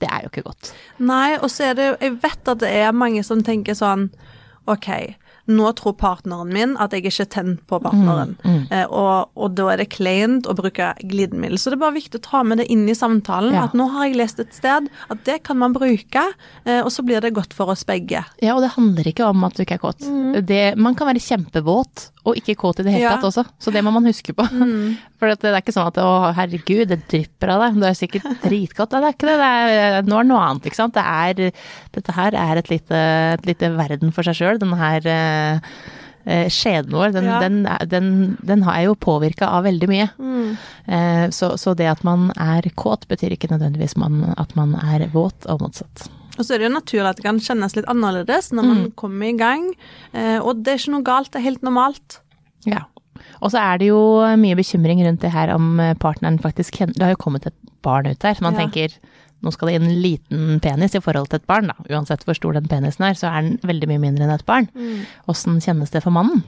det 0.00 0.08
er 0.08 0.24
jo 0.24 0.30
ikke 0.30 0.46
godt. 0.46 0.70
Nei, 1.04 1.34
og 1.36 1.50
så 1.52 1.68
er 1.68 1.76
det 1.76 1.90
jo 1.90 1.98
Jeg 2.00 2.14
vet 2.22 2.52
at 2.54 2.62
det 2.62 2.70
er 2.80 2.96
mange 2.96 3.20
som 3.28 3.44
tenker 3.44 3.76
sånn 3.76 4.08
OK, 4.72 4.88
nå 5.46 5.72
tror 5.76 5.92
partneren 6.00 6.48
min 6.52 6.76
at 6.80 6.92
jeg 6.96 7.04
ikke 7.04 7.20
er 7.26 7.30
tent 7.34 7.66
på 7.68 7.80
partneren, 7.84 8.36
Eh, 8.70 8.86
og, 8.88 9.28
og 9.36 9.54
da 9.54 9.66
er 9.72 9.76
det 9.82 9.90
kleint 9.92 10.46
å 10.48 10.54
bruke 10.56 10.94
glidemiddel. 11.04 11.58
Så 11.60 11.68
det 11.70 11.76
er 11.76 11.82
bare 11.84 11.96
viktig 11.98 12.18
å 12.20 12.22
ta 12.24 12.42
med 12.42 12.58
det 12.58 12.66
inn 12.72 12.86
i 12.88 12.94
samtalen, 12.96 13.52
Ja. 13.52 13.64
at 13.64 13.74
nå 13.76 13.86
har 13.92 14.06
jeg 14.08 14.16
lest 14.16 14.40
et 14.40 14.54
sted 14.54 14.88
at 15.10 15.24
det 15.24 15.42
kan 15.44 15.58
man 15.58 15.74
bruke, 15.76 16.22
eh, 16.64 16.80
og 16.80 16.88
så 16.90 17.04
blir 17.04 17.20
det 17.20 17.34
godt 17.34 17.52
for 17.52 17.68
oss 17.74 17.84
begge. 17.84 18.24
Ja, 18.40 18.54
og 18.56 18.62
det 18.64 18.72
handler 18.76 19.04
ikke 19.04 19.28
om 19.28 19.44
at 19.44 19.54
du 19.54 19.62
ikke 19.66 19.74
er 19.76 19.84
kåt. 19.84 20.00
Det, 20.46 20.76
man 20.78 20.94
kan 20.94 21.06
være 21.12 21.20
kjempevåt 21.20 22.08
og 22.24 22.36
ikke 22.40 22.56
kåt 22.56 22.80
i 22.80 22.84
det 22.84 22.92
hele 22.96 23.02
Ja. 23.04 23.16
tatt 23.18 23.28
også, 23.28 23.44
så 23.60 23.70
det 23.72 23.84
må 23.84 23.92
man 23.92 24.04
huske 24.08 24.32
på. 24.32 24.48
For 25.24 25.32
det 25.40 25.50
er 25.54 25.58
ikke 25.62 25.72
sånn 25.72 25.88
at 25.88 25.98
å 26.04 26.10
herregud, 26.36 26.84
det 26.92 27.00
drypper 27.08 27.54
av 27.54 27.64
deg, 27.64 27.80
det 27.80 27.88
er 27.90 27.96
sikkert 27.98 28.30
dritgodt. 28.44 28.92
Det 28.92 29.00
er 29.00 29.16
ikke 29.16 29.28
det, 29.30 29.36
det 29.40 29.48
er, 29.48 29.98
nå 30.04 30.20
er 30.20 30.26
det 30.28 30.30
noe 30.34 30.44
annet, 30.44 30.68
ikke 30.68 30.76
sant. 30.82 30.94
Det 30.98 31.04
er, 31.04 31.60
dette 31.96 32.14
her 32.20 32.36
er 32.44 32.60
et 32.60 32.68
lite, 32.72 33.02
et 33.38 33.46
lite 33.48 33.70
verden 33.78 34.12
for 34.12 34.26
seg 34.28 34.36
sjøl, 34.36 34.60
denne 34.60 34.76
her 34.78 35.08
eh, 35.08 35.76
eh, 36.28 36.46
skjeden 36.52 36.92
vår, 36.92 37.14
den, 37.16 37.28
Ja. 37.30 37.38
den, 37.40 37.62
den, 37.64 37.88
den, 37.94 38.10
den 38.44 38.64
er 38.68 38.82
jo 38.90 38.94
påvirka 39.00 39.48
av 39.56 39.64
veldig 39.64 39.88
mye. 39.90 40.10
Eh, 40.86 41.26
så, 41.32 41.54
så 41.60 41.72
det 41.78 41.88
at 41.94 42.04
man 42.04 42.28
er 42.36 42.68
kåt, 42.76 43.08
betyr 43.08 43.32
ikke 43.38 43.48
nødvendigvis 43.54 43.96
man, 44.00 44.20
at 44.36 44.52
man 44.60 44.76
er 44.76 45.06
våt, 45.14 45.48
og 45.48 45.64
motsatt. 45.64 46.06
Og 46.34 46.42
så 46.42 46.56
er 46.56 46.64
det 46.64 46.66
jo 46.68 46.74
naturlig 46.74 47.06
at 47.12 47.20
det 47.20 47.28
kan 47.28 47.36
kjennes 47.38 47.76
litt 47.78 47.86
annerledes 47.88 48.48
når 48.52 48.64
man 48.66 48.78
kommer 48.98 49.28
i 49.30 49.36
gang, 49.38 49.68
eh, 50.12 50.40
og 50.42 50.64
det 50.66 50.72
er 50.74 50.80
ikke 50.82 50.94
noe 50.96 51.06
galt, 51.06 51.30
det 51.32 51.38
er 51.40 51.48
helt 51.48 51.62
normalt. 51.62 52.20
Ja. 52.66 52.80
Og 53.42 53.50
så 53.52 53.60
er 53.60 53.78
det 53.82 53.88
jo 53.90 54.00
mye 54.40 54.56
bekymring 54.58 55.02
rundt 55.06 55.20
det 55.24 55.32
her 55.34 55.52
om 55.54 55.78
eh, 55.80 55.94
partneren 56.00 56.38
faktisk 56.42 56.78
kjenner 56.80 56.94
Det 56.98 57.06
har 57.08 57.14
jo 57.16 57.22
kommet 57.24 57.46
et 57.50 57.56
barn 57.84 58.06
ut 58.08 58.18
der, 58.18 58.34
så 58.34 58.42
man 58.46 58.54
Ja. 58.54 58.64
tenker 58.66 58.96
nå 59.44 59.52
skal 59.52 59.68
det 59.68 59.74
inn 59.76 59.90
en 59.90 60.00
liten 60.00 60.60
penis 60.64 60.94
i 60.96 61.00
forhold 61.04 61.28
til 61.28 61.36
et 61.36 61.46
barn, 61.46 61.66
da. 61.68 61.74
Uansett 61.92 62.22
hvor 62.24 62.32
stor 62.34 62.54
den 62.56 62.64
penisen 62.70 63.04
er, 63.04 63.12
så 63.12 63.28
er 63.28 63.42
den 63.44 63.58
veldig 63.60 63.88
mye 63.90 64.00
mindre 64.00 64.24
enn 64.24 64.32
et 64.32 64.46
barn. 64.48 64.70
Åssen 65.28 65.58
kjennes 65.60 65.90
det 65.92 66.00
for 66.02 66.14
mannen? 66.16 66.40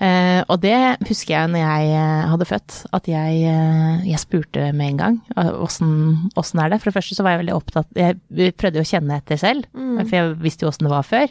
Eh, 0.00 0.42
og 0.52 0.60
det 0.60 0.76
husker 1.08 1.32
jeg 1.34 1.50
når 1.52 1.60
jeg 1.62 1.92
eh, 1.96 2.26
hadde 2.28 2.48
født, 2.48 2.74
at 2.96 3.06
jeg, 3.08 3.36
eh, 3.48 4.02
jeg 4.10 4.20
spurte 4.20 4.66
med 4.76 4.90
en 4.90 4.98
gang 5.00 5.16
åssen 5.36 6.60
er 6.60 6.68
det. 6.72 6.80
For 6.82 6.90
det 6.90 6.96
første 6.98 7.16
så 7.16 7.24
var 7.24 7.32
jeg 7.36 7.42
veldig 7.46 7.56
opptatt 7.56 7.88
Jeg 7.96 8.52
prøvde 8.60 8.80
jo 8.80 8.84
å 8.84 8.90
kjenne 8.90 9.16
etter 9.20 9.40
selv, 9.40 9.64
for 9.72 10.16
jeg 10.18 10.36
visste 10.44 10.66
jo 10.66 10.70
åssen 10.72 10.88
det 10.88 10.92
var 10.92 11.06
før. 11.08 11.28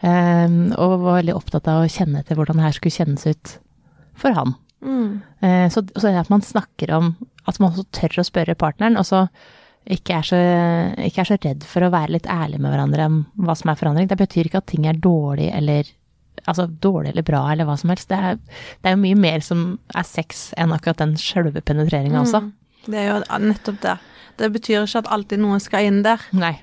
Eh, 0.00 0.48
og 0.78 1.00
var 1.04 1.18
veldig 1.22 1.36
opptatt 1.36 1.68
av 1.68 1.84
å 1.84 1.90
kjenne 1.92 2.20
etter 2.22 2.38
hvordan 2.38 2.60
det 2.60 2.68
her 2.68 2.76
skulle 2.78 2.96
kjennes 2.96 3.26
ut 3.28 3.58
for 4.20 4.36
han. 4.36 4.56
Eh, 5.42 5.66
så, 5.72 5.82
så 5.82 6.06
det 6.06 6.20
at 6.20 6.28
man 6.30 6.44
snakker 6.44 6.92
om 6.94 7.16
At 7.50 7.56
man 7.58 7.72
også 7.72 7.82
tør 7.90 8.20
å 8.20 8.26
spørre 8.28 8.54
partneren, 8.54 8.94
og 9.00 9.06
så 9.08 9.24
ikke 9.88 10.18
er, 10.18 10.26
så, 10.26 10.38
ikke 11.00 11.22
er 11.22 11.28
så 11.30 11.36
redd 11.40 11.64
for 11.64 11.86
å 11.86 11.88
være 11.94 12.12
litt 12.12 12.26
ærlig 12.28 12.58
med 12.60 12.74
hverandre 12.74 13.06
om 13.08 13.14
hva 13.40 13.54
som 13.56 13.70
er 13.72 13.78
forandring. 13.80 14.10
Det 14.10 14.18
betyr 14.20 14.50
ikke 14.50 14.60
at 14.60 14.68
ting 14.68 14.84
er 14.88 15.00
dårlig 15.00 15.48
eller 15.54 15.94
Altså 16.48 16.68
dårlig 16.70 17.10
eller 17.10 17.24
bra 17.26 17.40
eller 17.50 17.66
hva 17.66 17.74
som 17.76 17.90
helst. 17.90 18.06
Det 18.08 18.16
er, 18.16 18.36
det 18.38 18.88
er 18.88 18.94
jo 18.94 19.00
mye 19.02 19.16
mer 19.18 19.42
som 19.42 19.64
er 19.90 20.06
sex 20.06 20.52
enn 20.56 20.70
akkurat 20.72 21.00
den 21.00 21.16
sjølve 21.18 21.60
penetreringa 21.66 22.20
også. 22.22 22.44
Det 22.86 23.00
er 23.00 23.08
jo 23.10 23.16
nettopp 23.42 23.80
det. 23.82 23.96
Det 24.38 24.48
betyr 24.54 24.84
ikke 24.84 25.02
at 25.02 25.10
alltid 25.16 25.42
noe 25.42 25.58
skal 25.60 25.88
inn 25.88 25.98
der. 26.06 26.22
Nei. 26.38 26.54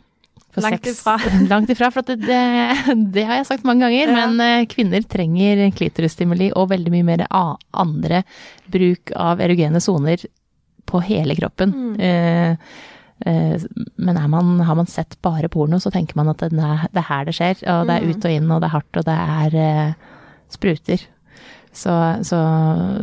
Langt 0.64 0.88
ifra. 0.88 1.18
langt 1.52 1.70
ifra, 1.74 1.92
for 1.92 2.06
at 2.06 2.14
det, 2.14 2.28
det, 2.28 2.96
det 3.16 3.26
har 3.28 3.42
jeg 3.42 3.50
sagt 3.50 3.68
mange 3.68 3.86
ganger. 3.86 4.12
Ja. 4.12 4.26
Men 4.26 4.44
eh, 4.46 4.68
kvinner 4.72 5.06
trenger 5.10 5.66
klitorisstimuli 5.76 6.52
og 6.56 6.70
veldig 6.72 6.94
mye 6.94 7.08
mer 7.08 7.26
andre 7.30 8.24
bruk 8.72 9.14
av 9.20 9.44
erogene 9.44 9.82
soner 9.84 10.24
på 10.86 11.02
hele 11.06 11.36
kroppen. 11.36 11.96
Eh, 12.00 12.52
eh, 13.26 13.66
men 13.96 14.22
man, 14.30 14.60
har 14.60 14.76
man 14.76 14.88
sett 14.90 15.18
bare 15.22 15.50
porno, 15.50 15.80
så 15.80 15.92
tenker 15.92 16.18
man 16.20 16.32
at 16.34 16.46
det 16.46 16.54
er, 16.54 16.88
det 16.92 17.02
er 17.02 17.10
her 17.10 17.28
det 17.28 17.36
skjer. 17.38 17.66
Og 17.74 17.90
det 17.90 17.98
er 17.98 18.08
ut 18.10 18.30
og 18.30 18.38
inn, 18.38 18.52
og 18.52 18.62
det 18.62 18.70
er 18.70 18.76
hardt, 18.78 19.02
og 19.02 19.10
det 19.10 19.18
er 19.40 19.60
eh, 19.66 20.16
spruter. 20.54 21.10
Så, 21.76 21.94
så, 22.24 22.40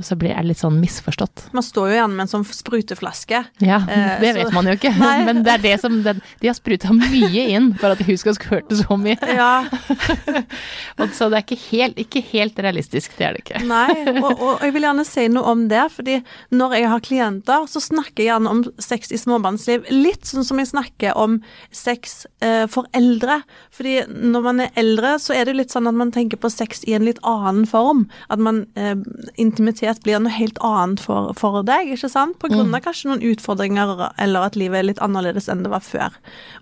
så 0.02 0.16
blir 0.18 0.32
jeg 0.32 0.46
litt 0.48 0.60
sånn 0.62 0.78
misforstått. 0.80 1.46
Man 1.52 1.64
står 1.66 1.90
jo 1.90 1.96
igjen 1.98 2.14
med 2.16 2.24
en 2.26 2.30
sånn 2.32 2.46
spruteflaske. 2.48 3.42
Ja, 3.64 3.80
Eh, 3.92 4.18
det 4.22 4.32
så- 4.32 4.38
vet 4.42 4.52
man 4.54 4.66
jo 4.70 4.76
ikke, 4.78 4.92
Nei. 5.02 5.24
men 5.28 5.42
det 5.44 5.52
er 5.58 5.62
det 5.64 5.74
som 5.82 5.98
den, 6.04 6.20
De 6.40 6.48
har 6.48 6.56
spruta 6.56 6.92
mye 6.96 7.44
inn 7.56 7.72
for 7.80 7.92
at 7.96 8.00
hun 8.06 8.16
skal 8.20 8.36
skvørte 8.38 8.78
så 8.80 8.96
mye. 9.00 9.18
Ja, 9.36 9.64
så 11.12 11.28
det 11.30 11.38
er 11.38 11.44
ikke 11.44 11.58
helt, 11.70 11.98
ikke 12.00 12.22
helt 12.32 12.58
realistisk, 12.62 13.14
det 13.18 13.26
er 13.26 13.36
det 13.36 13.42
ikke. 13.44 13.62
nei, 13.68 14.18
og, 14.22 14.30
og 14.42 14.62
jeg 14.64 14.74
vil 14.76 14.86
gjerne 14.86 15.04
si 15.08 15.26
noe 15.32 15.52
om 15.52 15.64
det, 15.70 15.82
fordi 15.94 16.18
når 16.54 16.76
jeg 16.78 16.90
har 16.92 17.04
klienter, 17.04 17.66
så 17.70 17.82
snakker 17.82 18.22
jeg 18.24 18.30
gjerne 18.30 18.52
om 18.52 18.62
sex 18.82 19.12
i 19.14 19.20
småbarnsliv 19.20 19.88
litt 19.92 20.28
sånn 20.28 20.46
som 20.46 20.60
jeg 20.62 20.70
snakker 20.72 21.16
om 21.18 21.38
sex 21.74 22.22
eh, 22.44 22.64
for 22.72 22.88
eldre. 22.96 23.40
Fordi 23.74 23.98
når 24.12 24.46
man 24.46 24.64
er 24.66 24.72
eldre, 24.80 25.16
så 25.22 25.34
er 25.36 25.48
det 25.48 25.56
litt 25.58 25.74
sånn 25.74 25.88
at 25.90 25.98
man 25.98 26.12
tenker 26.14 26.40
på 26.40 26.50
sex 26.52 26.84
i 26.88 26.94
en 26.96 27.06
litt 27.06 27.20
annen 27.26 27.66
form. 27.68 28.06
At 28.32 28.42
man 28.42 28.61
eh, 28.76 28.96
intimitet 29.40 30.02
blir 30.04 30.20
noe 30.20 30.32
helt 30.32 30.58
annet 30.60 31.00
for, 31.00 31.32
for 31.38 31.62
deg, 31.66 31.92
ikke 31.94 32.10
sant? 32.12 32.38
På 32.38 32.50
grunn 32.52 32.74
av 32.74 32.82
kanskje 32.84 33.10
noen 33.10 33.24
utfordringer, 33.32 34.12
eller 34.18 34.48
at 34.48 34.56
livet 34.56 34.78
er 34.82 34.88
litt 34.90 35.02
annerledes 35.04 35.48
enn 35.48 35.64
det 35.64 35.72
var 35.72 35.84
før. 35.84 36.14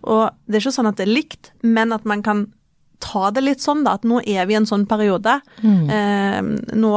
Og 0.02 0.30
det 0.46 0.58
er 0.58 0.64
ikke 0.64 0.78
sånn 0.78 0.90
at 0.90 0.96
det 1.00 1.08
er 1.08 1.14
likt, 1.14 1.52
men 1.62 1.92
at 1.92 2.04
man 2.08 2.22
kan 2.22 2.46
ta 3.00 3.30
det 3.32 3.40
litt 3.40 3.62
sånn, 3.64 3.82
da, 3.86 3.94
at 3.96 4.04
nå 4.04 4.20
er 4.28 4.44
vi 4.46 4.54
i 4.54 4.58
en 4.58 4.68
sånn 4.68 4.86
periode. 4.88 5.38
Eh, 5.64 6.40
nå 6.76 6.90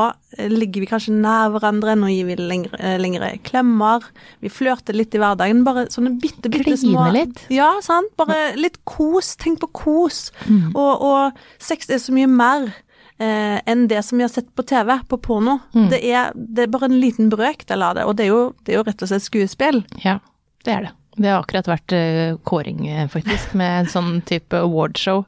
ligger 0.51 0.83
vi 0.83 0.89
kanskje 0.89 1.13
nær 1.15 1.53
hverandre, 1.53 1.95
nå 1.95 2.09
gir 2.11 2.27
vi 2.27 2.35
lengre, 2.35 2.75
eh, 2.79 2.97
lengre 2.99 3.29
klemmer. 3.47 4.03
Vi 4.43 4.51
flørter 4.51 4.97
litt 4.97 5.15
i 5.15 5.21
hverdagen. 5.21 5.63
Bare 5.63 5.87
sånne 5.93 6.19
bitte, 6.19 6.51
bitte 6.51 6.75
små 6.77 7.05
Kline 7.07 7.13
litt. 7.13 7.45
Ja, 7.53 7.71
sant. 7.85 8.11
Bare 8.19 8.55
litt 8.59 8.81
kos. 8.83 9.35
Tenk 9.39 9.61
på 9.63 9.71
kos. 9.71 10.31
Og, 10.75 10.93
og 11.01 11.31
sex 11.59 11.89
er 11.89 12.03
så 12.03 12.11
mye 12.15 12.27
mer. 12.27 12.73
Eh, 13.21 13.59
enn 13.69 13.85
det 13.87 14.01
som 14.03 14.17
vi 14.17 14.25
har 14.25 14.31
sett 14.33 14.49
på 14.55 14.65
TV, 14.65 14.95
på 15.09 15.19
porno. 15.21 15.59
Det, 15.71 16.01
er, 16.01 16.33
det 16.33 16.65
er 16.65 16.73
bare 16.73 16.89
en 16.89 16.99
liten 17.01 17.29
brøkdel 17.33 17.85
av 17.85 17.99
det, 17.99 18.07
og 18.09 18.17
det 18.17 18.27
er, 18.27 18.33
jo, 18.33 18.43
det 18.65 18.73
er 18.73 18.81
jo 18.81 18.87
rett 18.89 19.05
og 19.05 19.11
slett 19.11 19.27
skuespill. 19.27 19.83
Ja, 20.03 20.19
det 20.65 20.75
er 20.75 20.85
det. 20.87 20.93
Det 21.13 21.29
har 21.29 21.43
akkurat 21.43 21.67
vært 21.69 21.93
uh, 21.93 22.39
kåring, 22.41 22.87
eh, 22.89 23.05
faktisk, 23.11 23.53
med 23.59 23.83
en 23.83 23.89
sånn 23.91 24.13
type 24.25 24.57
awardshow 24.57 25.21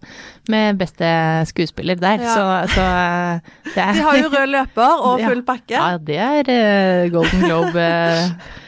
med 0.49 0.79
beste 0.79 1.05
skuespiller 1.51 1.99
der. 2.01 2.23
Ja. 2.25 2.33
Så, 2.33 2.45
så 2.73 2.85
uh, 2.89 3.57
det 3.69 3.83
er 3.83 3.99
De 3.99 4.05
har 4.07 4.17
jo 4.17 4.31
rød 4.33 4.53
løper 4.55 5.05
og 5.11 5.21
full 5.27 5.43
pakke. 5.45 5.77
Ja, 5.77 5.99
det 6.01 6.17
er 6.17 6.49
uh, 6.49 7.11
Golden 7.13 7.45
Globe 7.45 7.85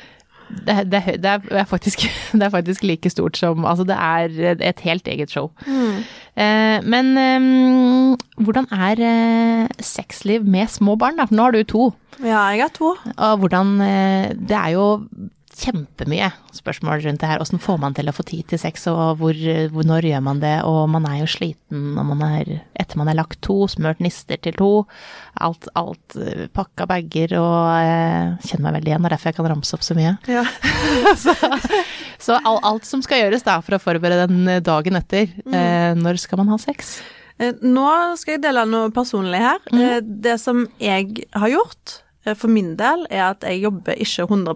det, 0.50 0.78
det, 0.92 1.02
det, 1.24 1.34
er, 1.52 1.68
faktisk, 1.68 2.06
det 2.38 2.44
er 2.44 2.54
faktisk 2.54 2.84
like 2.84 3.10
stort 3.10 3.38
som 3.38 3.66
Altså, 3.66 3.84
det 3.88 3.98
er 3.98 4.58
et 4.62 4.80
helt 4.86 5.08
eget 5.08 5.32
show. 5.32 5.52
Eh, 6.38 6.80
men 6.86 7.14
eh, 7.18 8.44
hvordan 8.44 8.68
er 8.72 9.02
eh, 9.02 9.68
sexliv 9.80 10.46
med 10.46 10.70
små 10.70 10.96
barn, 10.96 11.18
da? 11.18 11.26
For 11.26 11.38
nå 11.38 11.48
har 11.48 11.56
du 11.56 11.64
to. 11.64 11.88
Ja, 12.22 12.48
jeg 12.54 12.64
har 12.66 12.74
to. 12.74 12.96
Og 13.16 13.38
hvordan 13.44 13.76
eh, 13.82 14.30
Det 14.38 14.58
er 14.58 14.70
jo 14.74 14.86
kjempemye 15.58 16.30
spørsmål 16.56 17.02
rundt 17.06 17.24
det 17.24 17.30
her. 17.30 17.42
Åssen 17.44 17.62
får 17.62 17.80
man 17.82 17.96
til 17.98 18.10
å 18.10 18.16
få 18.16 18.26
tid 18.28 18.48
til 18.52 18.62
sex, 18.62 18.88
og 18.92 19.22
hvor, 19.22 19.38
hvor, 19.74 19.88
når 19.88 20.10
gjør 20.12 20.24
man 20.26 20.42
det? 20.44 20.56
Og 20.70 20.84
man 20.94 21.08
er 21.10 21.22
jo 21.22 21.30
sliten 21.30 21.98
og 21.98 22.10
man 22.14 22.24
er 22.28 22.58
Etter 22.78 23.00
man 23.00 23.10
er 23.10 23.18
lagt 23.18 23.42
to, 23.44 23.66
smørt 23.68 24.00
nister 24.04 24.38
til 24.40 24.54
to. 24.56 24.72
Alt, 25.42 25.66
alt 25.78 26.16
eh, 26.22 26.46
pakka 26.54 26.86
bager 26.90 27.34
og 27.40 27.72
eh, 27.74 28.38
Kjenner 28.46 28.68
meg 28.68 28.78
veldig 28.78 28.92
igjen, 28.92 29.04
det 29.04 29.10
er 29.10 29.16
derfor 29.16 29.32
jeg 29.32 29.38
kan 29.40 29.50
ramse 29.52 29.76
opp 29.76 29.86
så 29.86 29.98
mye. 29.98 30.14
Ja. 30.30 30.46
så 31.24 31.34
så 32.20 32.40
all, 32.44 32.60
alt 32.66 32.88
som 32.88 33.04
skal 33.06 33.26
gjøres 33.26 33.46
da 33.46 33.60
for 33.64 33.78
å 33.78 33.82
forberede 33.82 34.28
den 34.32 34.50
eh, 34.50 34.64
dagen 34.64 34.98
etter. 35.00 35.30
Eh, 35.46 35.94
når 35.98 36.20
skal 36.22 36.42
man 36.42 36.52
ha 36.54 36.58
sex? 36.62 36.98
Eh, 37.38 37.54
Nå 37.62 37.88
skal 38.20 38.38
jeg 38.38 38.46
dele 38.48 38.66
noe 38.70 38.92
personlig 38.96 39.42
her. 39.44 39.62
Mm. 39.72 40.14
Det 40.26 40.38
som 40.42 40.66
jeg 40.82 41.28
har 41.38 41.54
gjort 41.54 42.02
for 42.36 42.48
min 42.48 42.76
del, 42.76 43.06
er 43.10 43.30
at 43.30 43.44
jeg 43.44 43.62
jobber 43.64 43.94
ikke 43.96 44.26
100 44.28 44.56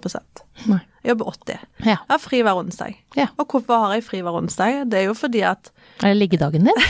Nei. 0.67 0.79
Jeg 1.03 1.09
jobber 1.17 1.25
80. 1.31 1.59
Ja. 1.79 1.85
Jeg 1.85 1.97
har 2.09 2.17
fri 2.19 2.41
hver 2.41 2.53
onsdag. 2.59 2.95
Ja. 3.15 3.27
Og 3.37 3.47
hvorfor 3.47 3.85
har 3.87 3.93
jeg 3.93 4.03
fri 4.03 4.19
hver 4.21 4.35
onsdag? 4.37 4.89
Det 4.91 4.99
er 4.99 5.03
jo 5.07 5.13
fordi 5.13 5.41
at 5.41 5.71
Er 6.03 6.13
det 6.13 6.17
liggedagen 6.17 6.65
din? 6.65 6.73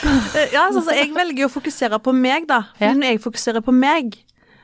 Eh, 0.00 0.48
Ja, 0.52 0.66
altså, 0.68 0.80
så 0.86 0.94
jeg 0.94 1.10
velger 1.14 1.46
å 1.46 1.50
fokusere 1.52 1.98
på 2.00 2.12
meg, 2.14 2.46
da. 2.48 2.60
For 2.78 2.84
Ja. 2.84 2.92
når 2.94 3.06
jeg 3.10 3.20
fokuserer 3.20 3.60
på 3.60 3.72
meg, 3.74 4.14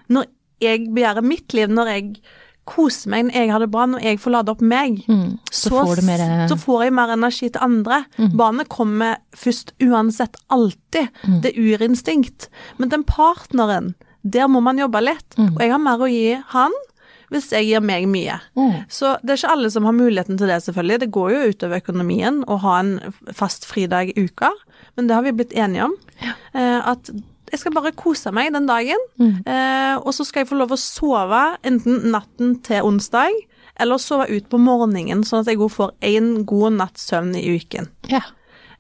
når 0.09 0.25
jeg 0.61 0.89
begjærer 0.95 1.23
mitt 1.23 1.53
liv, 1.55 1.69
når 1.69 1.87
jeg 1.91 2.17
koser 2.67 3.11
meg, 3.11 3.25
når 3.27 3.33
jeg 3.35 3.51
har 3.53 3.59
det 3.61 3.71
bra, 3.71 3.87
når 3.87 4.01
jeg 4.03 4.19
får 4.21 4.31
lade 4.33 4.49
opp 4.51 4.61
meg, 4.63 5.05
Mm, 5.09 5.39
så 5.53 5.71
får 5.71 5.97
du 5.97 6.03
mer- 6.07 6.19
Mm. 6.19 6.49
så 6.49 6.57
får 6.59 6.83
jeg 6.85 6.93
mer 6.93 7.09
energi 7.13 7.49
til 7.51 7.61
andre. 7.61 8.05
Barnet 8.35 8.69
kommer 8.69 9.17
først 9.35 9.73
uansett, 9.81 10.37
alltid. 10.51 11.09
Mm. 11.27 11.41
Det 11.43 11.53
er 11.57 11.61
urinstinkt. 11.77 12.49
Men 12.79 12.89
den 12.89 13.05
partneren, 13.05 13.95
der 14.27 14.51
må 14.51 14.63
man 14.65 14.81
jobbe 14.81 15.03
litt. 15.05 15.39
Mm. 15.39 15.55
Og 15.55 15.63
jeg 15.63 15.73
har 15.73 15.83
mer 15.83 16.03
å 16.03 16.11
gi 16.11 16.37
han 16.53 16.75
hvis 17.33 17.49
jeg 17.51 17.67
gir 17.67 17.83
meg 17.83 18.05
mye. 18.07 18.37
Mm. 18.55 18.85
Så 18.93 19.17
det 19.23 19.35
er 19.35 19.41
ikke 19.41 19.55
alle 19.57 19.71
som 19.75 19.87
har 19.89 19.97
muligheten 19.97 20.39
til 20.39 20.51
det, 20.51 20.61
selvfølgelig. 20.63 21.01
Det 21.03 21.13
går 21.15 21.33
jo 21.33 21.47
utover 21.51 21.83
økonomien 21.83 22.43
å 22.47 22.59
ha 22.63 22.77
en 22.79 22.93
fast 23.35 23.67
fridag 23.67 24.13
i 24.13 24.27
uka, 24.29 24.53
men 24.95 25.09
det 25.09 25.17
har 25.17 25.27
vi 25.27 25.35
blitt 25.35 25.57
enige 25.57 25.89
om. 25.89 25.97
Ja. 26.23 26.37
at 26.93 27.11
jeg 27.51 27.61
skal 27.61 27.75
bare 27.75 27.91
kose 27.99 28.31
meg 28.35 28.55
den 28.55 28.65
dagen, 28.71 29.03
mm. 29.21 29.43
og 30.01 30.09
så 30.15 30.25
skal 30.27 30.43
jeg 30.43 30.49
få 30.49 30.57
lov 30.59 30.73
å 30.75 30.79
sove 30.81 31.43
enten 31.67 32.09
natten 32.15 32.57
til 32.67 32.87
onsdag, 32.87 33.35
eller 33.83 34.01
sove 34.01 34.27
ut 34.31 34.49
på 34.51 34.59
morgenen, 34.63 35.27
sånn 35.27 35.45
at 35.45 35.51
jeg 35.53 35.61
får 35.75 35.93
én 36.07 36.31
god 36.49 36.79
natts 36.79 37.11
søvn 37.11 37.35
i 37.39 37.45
uken. 37.59 37.91
Ja. 38.11 38.23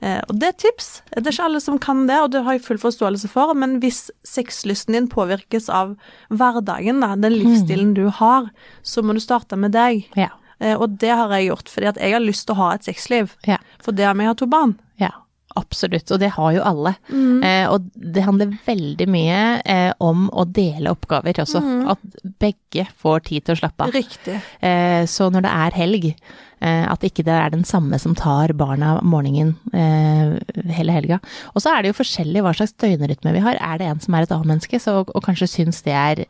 Eh, 0.05 0.21
og 0.29 0.39
det 0.41 0.51
er 0.51 0.57
tips. 0.61 0.89
Det 1.15 1.25
er 1.25 1.35
ikke 1.35 1.49
alle 1.49 1.61
som 1.65 1.79
kan 1.83 2.05
det, 2.09 2.19
og 2.23 2.33
det 2.35 2.43
har 2.47 2.57
jeg 2.57 2.65
full 2.67 2.81
forståelse 2.81 3.31
for, 3.33 3.55
men 3.59 3.79
hvis 3.83 4.07
sexlysten 4.29 4.97
din 4.97 5.11
påvirkes 5.13 5.71
av 5.73 5.97
hverdagen, 6.29 7.01
da, 7.05 7.15
den 7.21 7.39
livsstilen 7.39 7.95
du 7.97 8.07
har, 8.13 8.51
så 8.87 9.05
må 9.05 9.17
du 9.17 9.23
starte 9.25 9.59
med 9.61 9.75
deg. 9.77 10.09
Ja. 10.19 10.33
Eh, 10.59 10.77
og 10.77 10.99
det 11.01 11.13
har 11.13 11.33
jeg 11.37 11.51
gjort, 11.51 11.73
fordi 11.73 11.93
at 11.93 12.01
jeg 12.03 12.17
har 12.17 12.25
lyst 12.25 12.49
til 12.49 12.57
å 12.57 12.63
ha 12.63 12.73
et 12.77 12.89
sexliv. 12.89 13.37
Ja. 13.49 13.61
For 13.83 13.97
det 13.97 14.09
har 14.09 14.17
jeg 14.17 14.33
har 14.33 14.39
to 14.41 14.49
barn. 14.51 14.77
Ja, 15.01 15.13
absolutt, 15.57 16.11
og 16.14 16.21
det 16.23 16.31
har 16.37 16.53
jo 16.57 16.62
alle. 16.62 16.95
Eh, 17.11 17.66
og 17.73 17.90
det 17.97 18.25
handler 18.27 18.55
veldig 18.66 19.09
mye 19.12 19.40
eh, 19.64 19.92
om 20.01 20.29
å 20.33 20.45
dele 20.49 20.92
oppgaver 20.95 21.42
også. 21.45 21.62
At 21.95 21.99
begge 22.42 22.87
får 23.01 23.25
tid 23.31 23.47
til 23.47 23.57
å 23.57 23.61
slappe 23.62 23.87
av. 23.88 23.95
Riktig. 23.97 24.40
Eh, 24.61 25.05
så 25.11 25.31
når 25.33 25.47
det 25.47 25.53
er 25.53 25.79
helg, 25.81 26.07
eh, 26.61 26.85
at 26.88 27.05
ikke 27.05 27.25
det 27.27 27.35
er 27.37 27.51
den 27.53 27.64
samme 27.69 27.99
som 28.01 28.14
tar 28.16 28.53
barna 28.57 28.97
om 29.01 29.11
morgenen 29.12 29.55
eh, 29.77 30.37
hele 30.77 30.92
helga. 30.97 31.19
Og 31.55 31.62
så 31.64 31.73
er 31.75 31.83
det 31.85 31.92
jo 31.92 31.99
forskjellig 32.01 32.42
hva 32.45 32.53
slags 32.57 32.73
døgnrytme 32.81 33.33
vi 33.37 33.42
har. 33.45 33.59
Er 33.61 33.79
det 33.81 33.88
en 33.90 34.01
som 34.01 34.14
er 34.16 34.23
et 34.27 34.33
A-menneske 34.33 34.81
så- 34.81 34.99
og, 35.07 35.23
kanskje 35.25 35.49
syns 35.49 35.83
det 35.87 35.92
er 35.92 36.25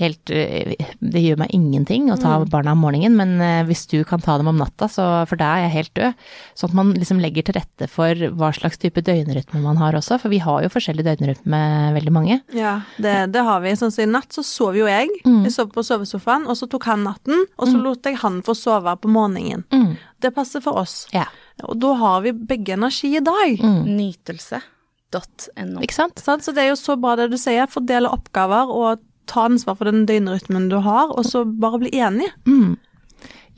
helt 0.00 0.30
eh, 0.30 0.74
Det 1.00 1.20
gjør 1.24 1.38
meg 1.42 1.50
ingenting 1.56 2.08
å 2.12 2.18
ta 2.20 2.38
barna 2.44 2.72
om 2.72 2.78
morgenen, 2.84 3.16
men 3.16 3.66
hvis 3.66 3.86
du 3.90 4.04
kan 4.04 4.20
ta 4.20 4.36
dem 4.38 4.48
om 4.48 4.56
natta, 4.60 4.86
så 4.88 5.26
for 5.28 5.36
da 5.36 5.56
er 5.56 5.62
jeg 5.68 5.72
helt 5.74 5.94
død. 5.94 6.14
Sånn 6.56 6.70
at 6.70 6.74
man 6.78 6.92
liksom 6.94 7.20
legger 7.20 7.42
til 7.44 7.54
rette 7.58 7.88
for 7.90 8.14
hva 8.14 8.52
slags 8.54 8.69
type 8.78 9.02
døgnrytme 9.02 9.60
man 9.64 9.80
har 9.80 9.96
også, 9.98 10.18
for 10.22 10.30
vi 10.32 10.38
har 10.38 10.62
jo 10.62 10.70
forskjellig 10.70 11.04
døgnrytme, 11.06 11.60
veldig 11.96 12.12
mange. 12.14 12.40
Ja, 12.54 12.80
det, 13.02 13.32
det 13.34 13.42
har 13.46 13.60
vi. 13.64 13.74
Sånn 13.78 13.92
som 13.94 14.04
i 14.04 14.10
natt 14.10 14.32
så 14.36 14.44
sov 14.46 14.78
jo 14.78 14.86
jeg. 14.86 15.08
Jeg 15.24 15.52
sov 15.54 15.72
på 15.74 15.82
sovesofaen, 15.86 16.46
og 16.46 16.58
så 16.58 16.68
tok 16.70 16.86
han 16.90 17.04
natten, 17.06 17.46
og 17.58 17.70
så 17.70 17.80
lot 17.80 18.06
jeg 18.06 18.20
han 18.22 18.40
få 18.46 18.54
sove 18.58 18.94
på 19.00 19.10
morgenen. 19.10 19.64
Mm. 19.74 19.96
Det 20.20 20.30
passer 20.36 20.62
for 20.64 20.78
oss. 20.80 21.06
Ja. 21.16 21.26
Og 21.66 21.78
da 21.80 21.94
har 22.00 22.20
vi 22.24 22.32
begge 22.32 22.76
energi 22.76 23.16
i 23.16 23.24
dag. 23.24 23.62
Nytelse.no. 23.86 25.80
Ikke 25.80 25.96
sant? 25.96 26.20
Sant? 26.22 26.44
Så 26.44 26.54
det 26.56 26.64
er 26.64 26.72
jo 26.72 26.80
så 26.80 26.96
bra 27.00 27.16
det 27.18 27.30
du 27.32 27.38
sier. 27.40 27.70
Fordele 27.70 28.12
oppgaver 28.12 28.70
og 28.70 29.02
ta 29.30 29.46
ansvar 29.46 29.76
for 29.78 29.90
den 29.90 30.06
døgnrytmen 30.08 30.68
du 30.70 30.80
har, 30.84 31.12
og 31.14 31.26
så 31.28 31.44
bare 31.44 31.82
bli 31.84 31.92
enig. 31.98 32.30
Mm. 32.48 32.76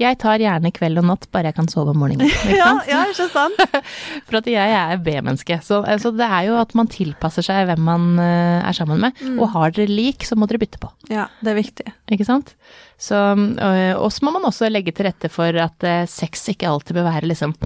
Jeg 0.02 0.18
tar 0.22 0.42
gjerne 0.42 0.72
kveld 0.74 0.98
og 1.00 1.06
natt, 1.08 1.26
bare 1.34 1.50
jeg 1.50 1.56
kan 1.60 1.68
sove 1.70 1.94
om 1.94 2.00
morgenen. 2.02 2.26
Ikke 2.30 2.56
Ja, 2.58 2.68
sant? 2.72 2.88
ja, 2.90 3.00
ikke 3.12 3.26
sant? 3.32 3.62
For 4.28 4.38
at 4.40 4.48
jeg 4.50 4.74
er 4.78 5.00
B-menneske. 5.04 5.58
Så, 5.64 5.78
altså, 5.86 6.10
det 6.18 6.26
er 6.26 6.48
jo 6.50 6.56
at 6.60 6.74
man 6.78 6.90
tilpasser 6.92 7.46
seg 7.46 7.66
hvem 7.70 7.84
man 7.86 8.08
uh, 8.20 8.60
er 8.66 8.76
sammen 8.76 9.00
med. 9.06 9.22
Og 9.38 9.46
har 9.54 9.72
dere 9.76 9.88
lik, 9.90 10.26
så 10.28 10.36
må 10.38 10.48
dere 10.50 10.60
bytte 10.62 10.80
på. 10.82 10.90
Ja, 11.12 11.28
det 11.44 11.54
er 11.54 11.60
viktig. 11.60 11.86
Ikke 12.12 12.26
sant? 12.28 12.54
Så, 13.02 13.16
øh, 13.18 13.94
og 13.98 14.10
så 14.14 14.22
må 14.26 14.30
man 14.36 14.44
også 14.46 14.68
legge 14.70 14.92
til 14.94 15.08
rette 15.08 15.30
for 15.32 15.56
at 15.58 15.86
uh, 15.88 16.02
sex 16.10 16.44
ikke 16.52 16.68
alltid 16.70 16.98
bør 17.00 17.08
være 17.10 17.30
liksom 17.32 17.56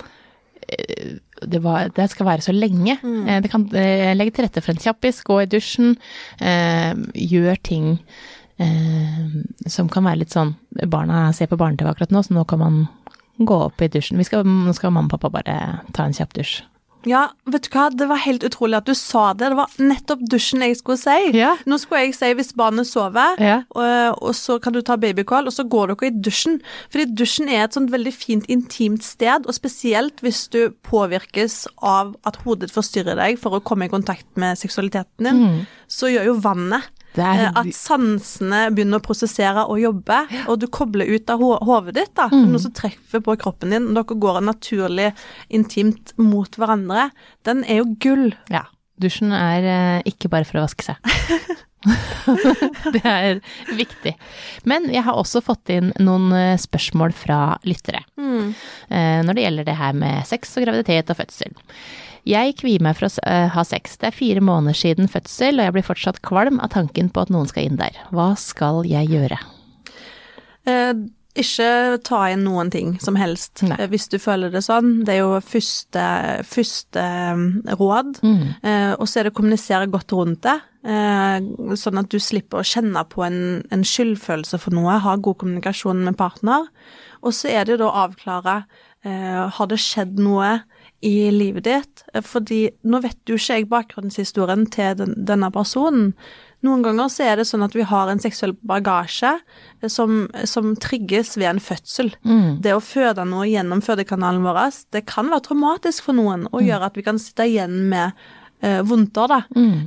det, 0.67 1.61
var, 1.63 1.91
det 1.95 2.09
skal 2.11 2.27
være 2.27 2.43
så 2.43 2.51
lenge. 2.55 2.97
Mm. 3.03 3.29
Det 3.45 3.51
kan 3.53 3.67
legge 4.19 4.33
til 4.35 4.47
rette 4.49 4.63
for 4.65 4.73
en 4.75 4.81
kjappis, 4.83 5.21
gå 5.23 5.37
i 5.45 5.47
dusjen, 5.53 5.93
gjør 6.41 7.61
ting 7.63 7.93
som 9.67 9.89
kan 9.93 10.07
være 10.07 10.23
litt 10.25 10.33
sånn 10.35 10.55
Barna 10.93 11.27
ser 11.37 11.51
på 11.51 11.59
barne-TV 11.61 11.91
akkurat 11.91 12.15
nå, 12.15 12.23
så 12.25 12.37
nå 12.37 12.45
kan 12.49 12.61
man 12.63 12.79
gå 13.37 13.57
opp 13.67 13.83
i 13.85 13.89
dusjen. 13.93 14.17
Vi 14.17 14.25
skal, 14.25 14.47
nå 14.49 14.73
skal 14.77 14.95
mamma 14.97 15.11
og 15.11 15.19
pappa 15.19 15.29
bare 15.43 15.57
ta 15.97 16.07
en 16.09 16.15
kjapp 16.17 16.33
dusj. 16.39 16.63
Ja, 17.07 17.29
vet 17.47 17.69
du 17.69 17.71
hva, 17.71 17.85
det 17.95 18.09
var 18.11 18.19
helt 18.25 18.43
utrolig 18.43 18.81
at 18.81 18.89
du 18.89 18.95
sa 18.99 19.29
det. 19.37 19.53
Det 19.53 19.59
var 19.61 19.75
nettopp 19.79 20.25
dusjen 20.33 20.65
jeg 20.65 20.75
skulle 20.81 20.99
si. 20.99 21.29
Ja. 21.39 21.53
Nå 21.69 21.77
skulle 21.79 22.01
jeg 22.09 22.17
si 22.19 22.31
hvis 22.35 22.51
barnet 22.59 22.89
sover, 22.89 23.37
Ja. 23.39 23.61
og, 23.79 24.17
og 24.27 24.33
så 24.35 24.57
kan 24.59 24.75
du 24.75 24.81
ta 24.83 24.97
babycall, 24.99 25.47
og 25.47 25.55
så 25.55 25.63
går 25.71 25.93
dere 25.93 26.09
i 26.09 26.17
dusjen. 26.27 26.59
Fordi 26.91 27.07
dusjen 27.15 27.53
er 27.53 27.63
et 27.69 27.77
sånt 27.79 27.93
veldig 27.95 28.15
fint, 28.17 28.49
intimt 28.51 29.07
sted, 29.07 29.47
og 29.47 29.55
spesielt 29.55 30.19
hvis 30.25 30.49
du 30.51 30.73
påvirkes 30.89 31.69
av 31.79 32.17
at 32.27 32.41
hodet 32.43 32.73
forstyrrer 32.75 33.21
deg 33.21 33.39
for 33.39 33.55
å 33.55 33.63
komme 33.63 33.87
i 33.87 33.93
kontakt 33.93 34.27
med 34.35 34.59
seksualiteten 34.59 35.29
din, 35.31 35.45
så 35.87 36.11
gjør 36.11 36.33
jo 36.33 36.39
vannet 36.43 36.91
er, 37.23 37.45
Eh, 37.47 37.53
At 37.63 37.67
sansene 37.75 38.71
begynner 38.75 38.99
å 39.01 39.05
prosessere 39.07 39.65
og 39.69 39.79
jobbe, 39.81 40.19
og 40.49 40.59
du 40.61 40.67
kobler 40.69 41.07
ut 41.09 41.31
av 41.31 41.41
ho- 41.41 41.59
hodet 41.65 41.95
ditt. 41.95 42.15
da, 42.15 42.29
Mm. 42.29 42.49
Noe 42.53 42.59
som 42.61 42.73
treffer 42.73 43.21
på 43.21 43.37
kroppen 43.39 43.71
din. 43.71 43.95
Dere 43.95 44.05
går 44.05 44.41
naturlig 44.43 45.13
intimt 45.51 46.13
mot 46.19 46.51
hverandre. 46.51 47.11
Den 47.45 47.65
er 47.65 47.79
jo 47.83 47.95
gull. 47.99 48.35
ja. 48.51 48.65
Dusjen 48.99 49.31
er 49.31 49.63
eh, 49.63 50.03
ikke 50.09 50.31
bare 50.31 50.45
for 50.49 50.57
å 50.59 50.63
vaske 50.65 50.83
seg. 50.83 50.97
det 52.97 53.03
er 53.05 53.41
viktig. 53.77 54.15
Men 54.65 54.89
jeg 54.93 55.03
har 55.07 55.19
også 55.21 55.43
fått 55.45 55.69
inn 55.75 55.93
noen 56.01 56.33
eh, 56.33 56.57
spørsmål 56.57 57.13
fra 57.13 57.59
lyttere. 57.69 58.01
eh, 58.19 59.21
når 59.23 59.35
det 59.35 59.45
gjelder 59.45 59.65
det 59.69 59.77
her 59.77 59.93
med 59.93 60.27
sex 60.27 60.57
og 60.57 60.65
graviditet 60.65 61.11
og 61.13 61.17
fødsel. 61.21 61.53
Jeg 62.27 62.57
kvier 62.59 62.83
meg 62.83 62.97
for 62.99 63.07
å 63.07 63.13
eh, 63.23 63.49
ha 63.55 63.63
sex. 63.67 63.99
Det 64.01 64.11
er 64.11 64.17
fire 64.17 64.43
måneder 64.43 64.75
siden 64.75 65.11
fødsel, 65.11 65.61
og 65.61 65.69
jeg 65.69 65.77
blir 65.77 65.87
fortsatt 65.87 66.23
kvalm 66.27 66.59
av 66.59 66.73
tanken 66.75 67.13
på 67.13 67.23
at 67.23 67.31
noen 67.31 67.47
skal 67.51 67.69
inn 67.69 67.79
der. 67.79 67.95
Hva 68.11 68.33
skal 68.41 68.83
jeg 68.89 69.13
gjøre? 69.13 69.39
Eh, 70.67 70.95
ikke 71.37 71.69
ta 72.07 72.23
inn 72.33 72.47
noen 72.47 72.71
ting 72.73 72.95
som 73.03 73.17
helst 73.21 73.61
Nei. 73.67 73.77
eh, 73.79 73.89
hvis 73.93 74.09
du 74.11 74.17
føler 74.19 74.51
det 74.51 74.65
sånn. 74.67 75.05
Det 75.07 75.15
er 75.15 75.21
jo 75.21 75.41
første, 75.45 76.05
første 76.49 77.05
råd. 77.77 77.77
råd. 78.23 78.23
Eh, 78.63 78.93
og 78.97 79.07
så 79.07 79.21
er 79.21 79.29
det 79.29 79.35
å 79.35 79.39
kommunisere 79.39 79.91
godt 79.93 80.15
rundt 80.17 80.43
det, 80.47 80.57
eh, 80.89 81.39
sånn 81.77 82.01
at 82.01 82.09
du 82.11 82.19
slipper 82.19 82.63
å 82.63 82.67
kjenne 82.67 83.05
på 83.13 83.23
en, 83.27 83.63
en 83.71 83.85
skyldfølelse 83.87 84.59
for 84.63 84.75
noe. 84.75 84.99
Ha 85.05 85.17
god 85.17 85.39
kommunikasjon 85.45 86.03
med 86.09 86.17
partner. 86.19 86.67
Og 87.23 87.37
så 87.37 87.53
er 87.53 87.69
det 87.69 87.79
da 87.83 87.91
å 87.91 88.07
avklare 88.09 88.65
eh, 89.05 89.45
har 89.47 89.71
det 89.71 89.79
skjedd 89.83 90.19
noe 90.19 90.57
i 91.05 91.31
livet 91.31 91.65
ditt. 91.67 92.05
Eh, 92.15 92.23
Fordi 92.25 92.67
nå 92.89 93.01
vet 93.05 93.19
jo 93.29 93.39
ikke 93.39 93.61
jeg 93.61 93.71
bakgrunnshistorien 93.73 94.67
til 94.73 94.97
den, 94.99 95.15
denne 95.29 95.51
personen. 95.55 96.15
Noen 96.65 96.83
ganger 96.83 97.11
så 97.13 97.27
er 97.27 97.37
det 97.37 97.45
sånn 97.47 97.63
at 97.67 97.77
vi 97.77 97.85
har 97.87 98.09
en 98.09 98.23
seksuell 98.23 98.57
bagasje 98.67 99.35
eh, 99.37 99.91
som, 99.93 100.25
som 100.49 100.73
trigges 100.81 101.37
ved 101.37 101.51
en 101.51 101.63
fødsel. 101.63 102.15
Det 102.65 102.75
å 102.75 102.81
føde 102.83 103.27
noe 103.29 103.47
gjennom 103.51 103.85
fødekanalen 103.85 104.43
vår, 104.47 104.63
det 104.97 105.05
kan 105.07 105.31
være 105.31 105.45
traumatisk 105.51 106.09
for 106.09 106.17
noen 106.17 106.49
og 106.53 106.65
gjøre 106.65 106.91
at 106.91 106.97
vi 106.97 107.07
kan 107.07 107.21
sitte 107.23 107.47
igjen 107.47 107.87
med 107.93 108.17
eh, 108.65 108.83
vondter, 108.87 109.29
da. 109.31 109.41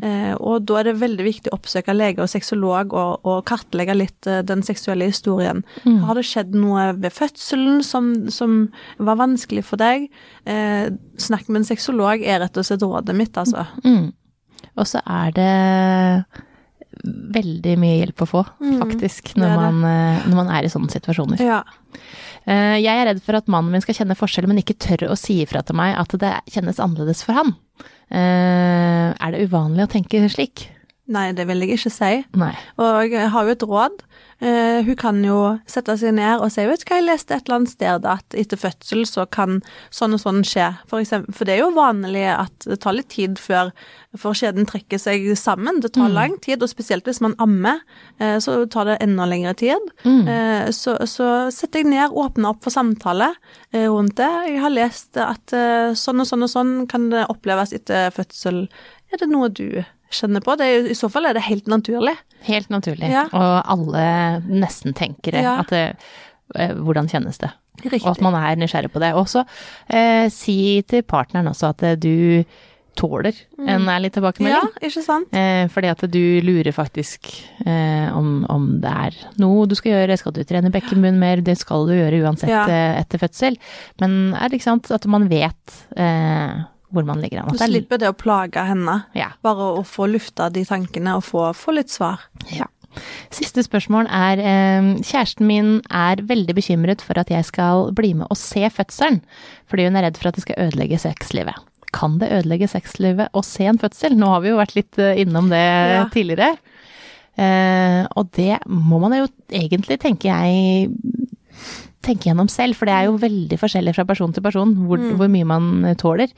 Eh, 0.06 0.34
og 0.38 0.66
da 0.70 0.80
er 0.80 0.90
det 0.90 1.00
veldig 1.02 1.26
viktig 1.26 1.52
å 1.52 1.58
oppsøke 1.58 1.96
lege 1.96 2.24
og 2.24 2.32
sexolog 2.32 2.94
og, 2.98 3.26
og 3.28 3.42
kartlegge 3.50 3.96
litt 3.98 4.30
eh, 4.30 4.42
den 4.46 4.64
seksuelle 4.66 5.10
historien. 5.10 5.64
Har 6.06 6.20
det 6.20 6.28
skjedd 6.30 6.56
noe 6.58 6.92
ved 7.00 7.16
fødselen 7.16 7.82
som, 7.86 8.12
som 8.34 8.62
var 8.98 9.20
vanskelig 9.22 9.66
for 9.68 9.82
deg? 9.82 10.10
Eh, 10.50 10.90
snakk 11.22 11.50
med 11.50 11.64
en 11.64 11.72
sexolog 11.72 12.24
er 12.24 12.44
rett 12.44 12.60
og 12.60 12.68
slett 12.68 12.86
rådet 12.86 13.18
mitt, 13.18 13.36
altså. 13.40 13.66
Mm. 13.86 14.12
Og 14.80 14.88
så 14.88 15.02
er 15.04 15.34
det 15.36 15.52
veldig 17.36 17.76
mye 17.80 18.00
hjelp 18.02 18.24
å 18.26 18.28
få, 18.28 18.42
faktisk, 18.82 19.36
når 19.38 19.46
det 19.46 19.54
det. 19.54 19.60
man, 19.62 20.24
når 20.26 20.36
man 20.36 20.50
er 20.52 20.66
i 20.66 20.72
sånne 20.72 20.92
situasjoner. 20.92 21.40
Ja. 21.44 21.62
Jeg 22.50 22.90
er 22.90 23.06
redd 23.08 23.22
for 23.24 23.38
at 23.38 23.48
mannen 23.52 23.72
min 23.72 23.84
skal 23.84 23.96
kjenne 24.00 24.18
forskjell, 24.20 24.48
men 24.50 24.60
ikke 24.60 24.76
tør 24.82 25.06
å 25.14 25.18
si 25.20 25.38
ifra 25.44 25.62
til 25.64 25.78
meg 25.80 25.94
at 26.00 26.16
det 26.20 26.32
kjennes 26.52 26.82
annerledes 26.84 27.22
for 27.28 27.38
han. 27.38 27.54
Eh, 28.12 29.14
Er 29.20 29.32
det 29.32 29.46
uvanlig 29.50 29.86
å 29.86 29.92
tenke 29.92 30.24
slik? 30.30 30.68
Nei, 31.10 31.32
det 31.34 31.48
vil 31.50 31.66
jeg 31.66 31.80
ikke 31.80 31.92
si. 31.94 32.12
Nei. 32.38 32.54
Og 32.78 33.10
jeg 33.10 33.32
har 33.34 33.48
jo 33.48 33.56
et 33.56 33.64
råd. 33.66 34.02
Uh, 34.40 34.86
hun 34.88 34.96
kan 34.96 35.18
jo 35.20 35.38
sette 35.68 35.98
seg 36.00 36.14
ned 36.16 36.40
og 36.40 36.48
si 36.54 36.64
vet 36.64 36.80
du 36.80 36.86
hva, 36.88 37.00
jeg 37.02 37.06
leste 37.10 37.36
et 37.36 37.50
eller 37.50 37.58
annet 37.58 37.72
sted 37.74 38.06
at 38.08 38.38
etter 38.40 38.60
fødsel 38.62 39.02
så 39.10 39.26
kan 39.28 39.58
sånn 39.92 40.16
og 40.16 40.22
sånn 40.22 40.46
skje. 40.48 40.70
For, 40.88 41.04
eksempel, 41.04 41.36
for 41.36 41.50
det 41.50 41.58
er 41.58 41.60
jo 41.66 41.74
vanlig 41.76 42.24
at 42.32 42.70
det 42.70 42.78
tar 42.86 42.96
litt 42.96 43.10
tid 43.12 43.42
før 43.42 43.74
for 44.16 44.38
skjeden 44.38 44.70
trekker 44.70 45.02
seg 45.02 45.28
sammen. 45.36 45.82
Det 45.84 45.92
tar 45.98 46.14
lang 46.16 46.38
tid, 46.46 46.64
og 46.64 46.72
spesielt 46.72 47.10
hvis 47.10 47.20
man 47.26 47.36
ammer, 47.44 47.84
uh, 48.22 48.38
så 48.40 48.62
tar 48.72 48.88
det 48.88 49.00
enda 49.04 49.28
lengre 49.28 49.58
tid. 49.60 49.92
Eh, 50.06 50.70
så, 50.76 50.96
så 51.10 51.28
setter 51.54 51.84
jeg 51.84 51.92
ned, 51.92 52.16
åpner 52.16 52.54
opp 52.54 52.64
for 52.64 52.74
samtale 52.74 53.34
rundt 53.74 54.16
det. 54.18 54.30
Jeg 54.50 54.64
har 54.64 54.74
lest 54.74 55.20
at 55.20 55.54
sånn 56.00 56.24
og 56.24 56.28
sånn 56.30 56.46
og 56.46 56.52
sånn 56.52 56.74
kan 56.90 57.10
det 57.12 57.28
oppleves 57.32 57.74
etter 57.76 58.14
fødsel. 58.16 58.68
Er 59.14 59.22
det 59.22 59.30
noe 59.30 59.50
du 59.52 59.82
kjenner 60.12 60.42
på? 60.46 60.56
Det 60.60 60.68
I 60.92 60.98
så 60.98 61.10
fall 61.12 61.30
er 61.30 61.38
det 61.38 61.46
helt 61.48 61.68
naturlig. 61.72 62.16
Helt 62.48 62.70
naturlig. 62.74 63.10
Ja. 63.12 63.28
Og 63.34 63.72
alle 63.76 64.04
nesten 64.50 64.94
tenker 64.98 65.36
det. 65.38 65.44
Ja. 65.46 65.58
At 65.64 65.70
det 65.74 65.84
eh, 66.56 66.74
hvordan 66.78 67.10
kjennes 67.12 67.38
det? 67.42 67.52
Riktig. 67.84 68.02
Og 68.04 68.12
at 68.18 68.22
man 68.26 68.36
er 68.36 68.58
nysgjerrig 68.60 68.92
på 68.92 69.00
det. 69.00 69.14
Og 69.16 69.30
så 69.32 69.46
eh, 69.88 70.26
si 70.34 70.82
til 70.90 71.06
partneren 71.08 71.48
også 71.52 71.70
at 71.72 71.84
eh, 71.88 71.96
du 71.96 72.44
tåler 73.00 73.32
en 73.64 73.86
ærlig 73.88 74.10
Ja, 74.10 74.14
tilbakemelding. 74.18 74.72
ikke 74.84 75.04
sant? 75.06 75.30
Eh, 75.32 75.70
fordi 75.72 75.88
at 75.88 76.02
du 76.12 76.20
lurer 76.44 76.74
faktisk 76.76 77.30
eh, 77.64 78.10
om, 78.12 78.42
om 78.52 78.66
det 78.84 78.92
er 78.92 79.16
noe 79.40 79.68
du 79.72 79.76
skal 79.80 79.94
gjøre. 79.94 80.18
Skal 80.20 80.36
du 80.36 80.42
trene 80.44 80.72
bekkenbunn 80.74 81.22
mer? 81.22 81.40
Det 81.46 81.56
skal 81.62 81.86
du 81.88 81.94
gjøre 81.96 82.20
uansett 82.26 82.52
Ja. 82.52 82.66
eh, 82.68 82.98
etter 83.00 83.22
fødsel. 83.22 83.56
Men 84.02 84.34
er 84.36 84.50
det 84.52 84.60
ikke 84.60 84.68
sant 84.72 84.92
at 84.92 85.08
man 85.08 85.30
vet 85.32 85.78
eh, 85.96 86.60
hvor 86.92 87.06
man 87.06 87.22
ligger 87.22 87.44
an. 87.44 87.54
Du 87.54 87.62
er- 87.64 87.68
slipper 87.70 88.00
det 88.02 88.10
å 88.10 88.18
plage 88.18 88.64
henne. 88.66 89.04
Ja. 89.16 89.32
Bare 89.46 89.70
å 89.78 89.84
få 89.86 90.08
lufta 90.10 90.50
de 90.52 90.64
tankene 90.66 91.16
og 91.20 91.24
få, 91.24 91.50
få 91.56 91.74
litt 91.78 91.90
svar. 91.94 92.20
Ja. 92.52 92.66
Siste 93.30 93.62
spørsmål 93.62 94.08
er 94.10 94.40
eh, 94.42 94.88
Kjæresten 95.06 95.46
min 95.46 95.68
er 95.94 96.16
veldig 96.26 96.56
bekymret 96.58 97.02
for 97.06 97.20
at 97.22 97.30
jeg 97.30 97.46
skal 97.46 97.92
bli 97.94 98.16
med 98.18 98.28
og 98.34 98.38
se 98.42 98.64
fødselen, 98.74 99.22
fordi 99.70 99.86
hun 99.86 99.96
er 100.00 100.08
redd 100.08 100.18
for 100.18 100.32
at 100.32 100.36
det 100.40 100.42
skal 100.48 100.58
ødelegge 100.66 100.98
sexlivet. 101.00 101.54
Kan 101.94 102.18
det 102.22 102.32
ødelegge 102.34 102.68
sexlivet 102.70 103.30
å 103.34 103.44
se 103.46 103.66
en 103.70 103.78
fødsel? 103.82 104.18
Nå 104.18 104.28
har 104.34 104.42
vi 104.42 104.50
jo 104.50 104.58
vært 104.58 104.76
litt 104.76 104.98
eh, 105.02 105.22
innom 105.22 105.50
det 105.54 105.62
Ja. 105.62 106.04
tidligere. 106.14 106.58
Eh, 107.40 108.08
og 108.18 108.32
det 108.36 108.58
må 108.68 109.00
man 109.00 109.14
jo 109.16 109.28
egentlig, 109.54 110.00
tenker 110.02 110.34
jeg, 110.34 110.90
tenke 112.06 112.30
gjennom 112.30 112.50
selv, 112.52 112.78
for 112.80 112.90
det 112.90 112.96
er 112.96 113.10
jo 113.10 113.20
veldig 113.20 113.60
forskjellig 113.60 113.94
fra 113.98 114.06
person 114.08 114.34
til 114.36 114.46
person 114.46 114.72
hvor, 114.88 115.02
hvor 115.20 115.32
mye 115.32 115.48
man 115.48 115.70
eh, 115.90 115.98
tåler. 116.00 116.34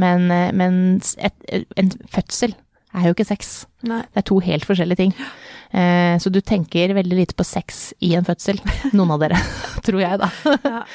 Men, 0.00 0.28
eh, 0.34 0.50
men 0.56 1.00
et, 1.18 1.66
en 1.78 1.92
fødsel 2.10 2.56
er 2.94 3.08
jo 3.08 3.14
ikke 3.16 3.26
sex. 3.26 3.54
Nei. 3.86 4.02
Det 4.14 4.22
er 4.22 4.28
to 4.30 4.38
helt 4.44 4.66
forskjellige 4.68 5.00
ting. 5.02 5.14
Eh, 5.74 6.14
så 6.22 6.30
du 6.30 6.40
tenker 6.40 6.94
veldig 6.96 7.18
lite 7.18 7.36
på 7.38 7.46
sex 7.46 7.88
i 8.04 8.14
en 8.18 8.26
fødsel, 8.26 8.60
noen 8.96 9.14
av 9.16 9.24
dere, 9.24 9.40
tror 9.86 10.02
jeg 10.04 10.22
da. 10.22 10.30
Ja. 10.64 10.86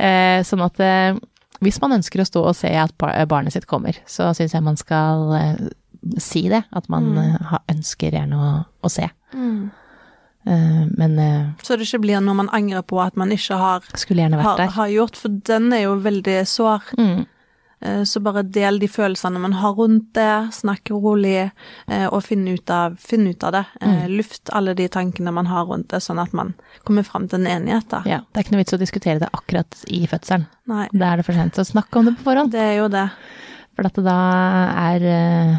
Eh, 0.00 0.40
sånn 0.48 0.62
at 0.64 0.78
eh, 0.80 1.18
hvis 1.60 1.76
man 1.82 1.92
ønsker 1.98 2.22
å 2.22 2.24
stå 2.24 2.40
og 2.48 2.54
se 2.56 2.70
at 2.72 2.94
barnet 3.28 3.52
sitt 3.52 3.66
kommer, 3.68 3.98
så 4.08 4.30
syns 4.32 4.54
jeg 4.56 4.64
man 4.64 4.78
skal 4.80 5.26
eh, 5.36 5.58
si 6.16 6.46
det. 6.48 6.62
At 6.72 6.88
man 6.88 7.10
mm. 7.18 7.34
ønsker 7.74 8.16
gjerne 8.16 8.38
å, 8.40 8.52
å 8.80 8.90
se. 8.92 9.10
Eh, 9.36 9.58
men 10.44 11.18
eh, 11.18 11.50
Så 11.62 11.76
det 11.76 11.86
ikke 11.88 12.00
blir 12.06 12.20
noe 12.24 12.34
man 12.34 12.48
angrer 12.56 12.82
på 12.82 13.00
at 13.02 13.16
man 13.20 13.30
ikke 13.34 13.58
har, 13.60 13.84
har, 13.84 14.62
har 14.76 14.88
gjort, 14.88 15.16
for 15.20 15.28
den 15.28 15.72
er 15.76 15.82
jo 15.84 15.98
veldig 16.00 16.38
sår. 16.48 16.86
Mm. 16.98 17.26
Eh, 17.80 18.02
Så 18.04 18.20
bare 18.20 18.42
del 18.44 18.78
de 18.80 18.88
følelsene 18.88 19.40
man 19.40 19.52
har 19.60 19.72
rundt 19.76 20.12
det, 20.16 20.52
snakk 20.52 20.90
rolig, 20.90 21.50
eh, 21.88 22.06
og 22.08 22.22
finn 22.24 22.46
ut 22.48 22.70
av, 22.70 22.96
finn 23.00 23.26
ut 23.28 23.44
av 23.44 23.52
det. 23.52 23.64
Mm. 23.80 24.16
Luft 24.16 24.50
alle 24.52 24.74
de 24.74 24.88
tankene 24.88 25.32
man 25.32 25.46
har 25.48 25.64
rundt 25.68 25.88
det, 25.92 26.00
sånn 26.04 26.20
at 26.20 26.32
man 26.36 26.54
kommer 26.84 27.04
fram 27.04 27.28
til 27.28 27.40
en 27.40 27.46
enighet. 27.58 27.88
da. 27.88 28.02
Ja, 28.08 28.22
det 28.32 28.40
er 28.40 28.44
ikke 28.48 28.56
noe 28.56 28.64
vits 28.64 28.76
å 28.76 28.80
diskutere 28.80 29.18
det 29.20 29.30
akkurat 29.32 29.84
i 29.88 30.06
fødselen. 30.06 30.46
Nei, 30.72 30.88
Da 30.92 31.12
er 31.12 31.16
det 31.20 31.26
for 31.28 31.36
sent. 31.36 31.54
Så 31.56 31.64
snakk 31.68 31.94
om 31.96 32.04
det 32.08 32.16
på 32.18 32.28
forhånd. 32.30 32.52
det 32.52 32.60
er 32.60 32.76
jo 32.80 32.88
det. 32.88 33.08
For 33.76 33.88
da 34.04 34.18
er, 34.76 35.00
eh, 35.00 35.56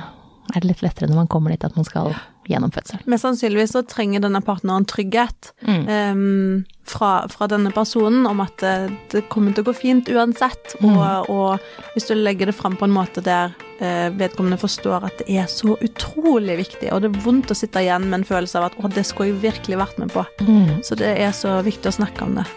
er 0.55 0.59
det 0.59 0.67
litt 0.67 0.81
lettere 0.81 1.09
når 1.09 1.15
man 1.23 1.27
kommer 1.27 1.49
dit 1.49 1.63
at 1.63 1.75
man 1.75 1.85
skal 1.85 2.13
gjennom 2.53 2.71
fødsel. 2.75 2.99
Mest 3.09 3.25
sannsynligvis 3.25 3.73
så 3.75 3.81
trenger 3.87 4.23
denne 4.27 4.41
partneren 4.45 4.85
trygghet 4.89 5.51
Mm. 5.61 5.83
um, 5.87 6.63
fra, 6.91 7.27
fra 7.29 7.47
denne 7.47 7.69
personen 7.71 8.25
om 8.27 8.39
at 8.43 8.57
det, 8.59 8.71
det 9.13 9.21
kommer 9.31 9.53
til 9.53 9.63
å 9.63 9.69
gå 9.69 9.73
fint 9.77 10.09
uansett. 10.11 10.73
Mm. 10.81 10.97
Og, 10.97 11.29
og 11.29 11.93
hvis 11.93 12.09
du 12.09 12.15
legger 12.17 12.49
det 12.49 12.55
fram 12.57 12.75
på 12.79 12.87
en 12.87 12.95
måte 12.95 13.21
der 13.23 13.53
uh, 13.79 14.09
vedkommende 14.17 14.57
forstår 14.59 15.05
at 15.07 15.21
det 15.21 15.37
er 15.39 15.47
så 15.51 15.77
utrolig 15.77 16.57
viktig, 16.63 16.89
og 16.91 17.03
det 17.05 17.11
er 17.13 17.21
vondt 17.23 17.53
å 17.53 17.57
sitte 17.57 17.83
igjen 17.85 18.09
med 18.09 18.21
en 18.21 18.27
følelse 18.27 18.59
av 18.59 18.69
at 18.71 18.77
å, 18.81 18.89
det 18.91 19.05
skulle 19.07 19.31
jeg 19.31 19.41
virkelig 19.45 19.79
vært 19.83 20.01
med 20.01 20.11
på. 20.11 20.25
Mm. 20.43 20.81
Så 20.83 20.97
det 20.99 21.13
er 21.21 21.31
så 21.37 21.59
viktig 21.65 21.93
å 21.93 21.97
snakke 22.01 22.27
om 22.27 22.35
det. 22.41 22.47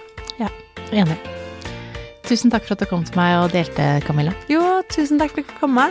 Ja, 0.41 0.51
enig. 0.91 1.21
Tusen 2.25 2.51
takk 2.51 2.65
for 2.65 2.73
at 2.75 2.81
du 2.81 2.89
kom 2.89 3.05
til 3.05 3.19
meg 3.21 3.37
og 3.43 3.53
delte, 3.53 4.01
Camilla. 4.09 4.33
Jo, 4.49 4.63
tusen 4.89 5.21
takk 5.21 5.35
for 5.37 5.45
at 5.45 5.45
jeg 5.45 5.53
fikk 5.53 5.61
komme. 5.61 5.91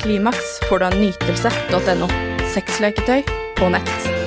Klimaks 0.00 0.56
får 0.70 0.80
du 0.80 0.88
av 0.88 0.96
nytelse.no. 0.96 2.29
Sexleketøy 2.50 3.22
på 3.56 3.68
nett. 3.70 4.19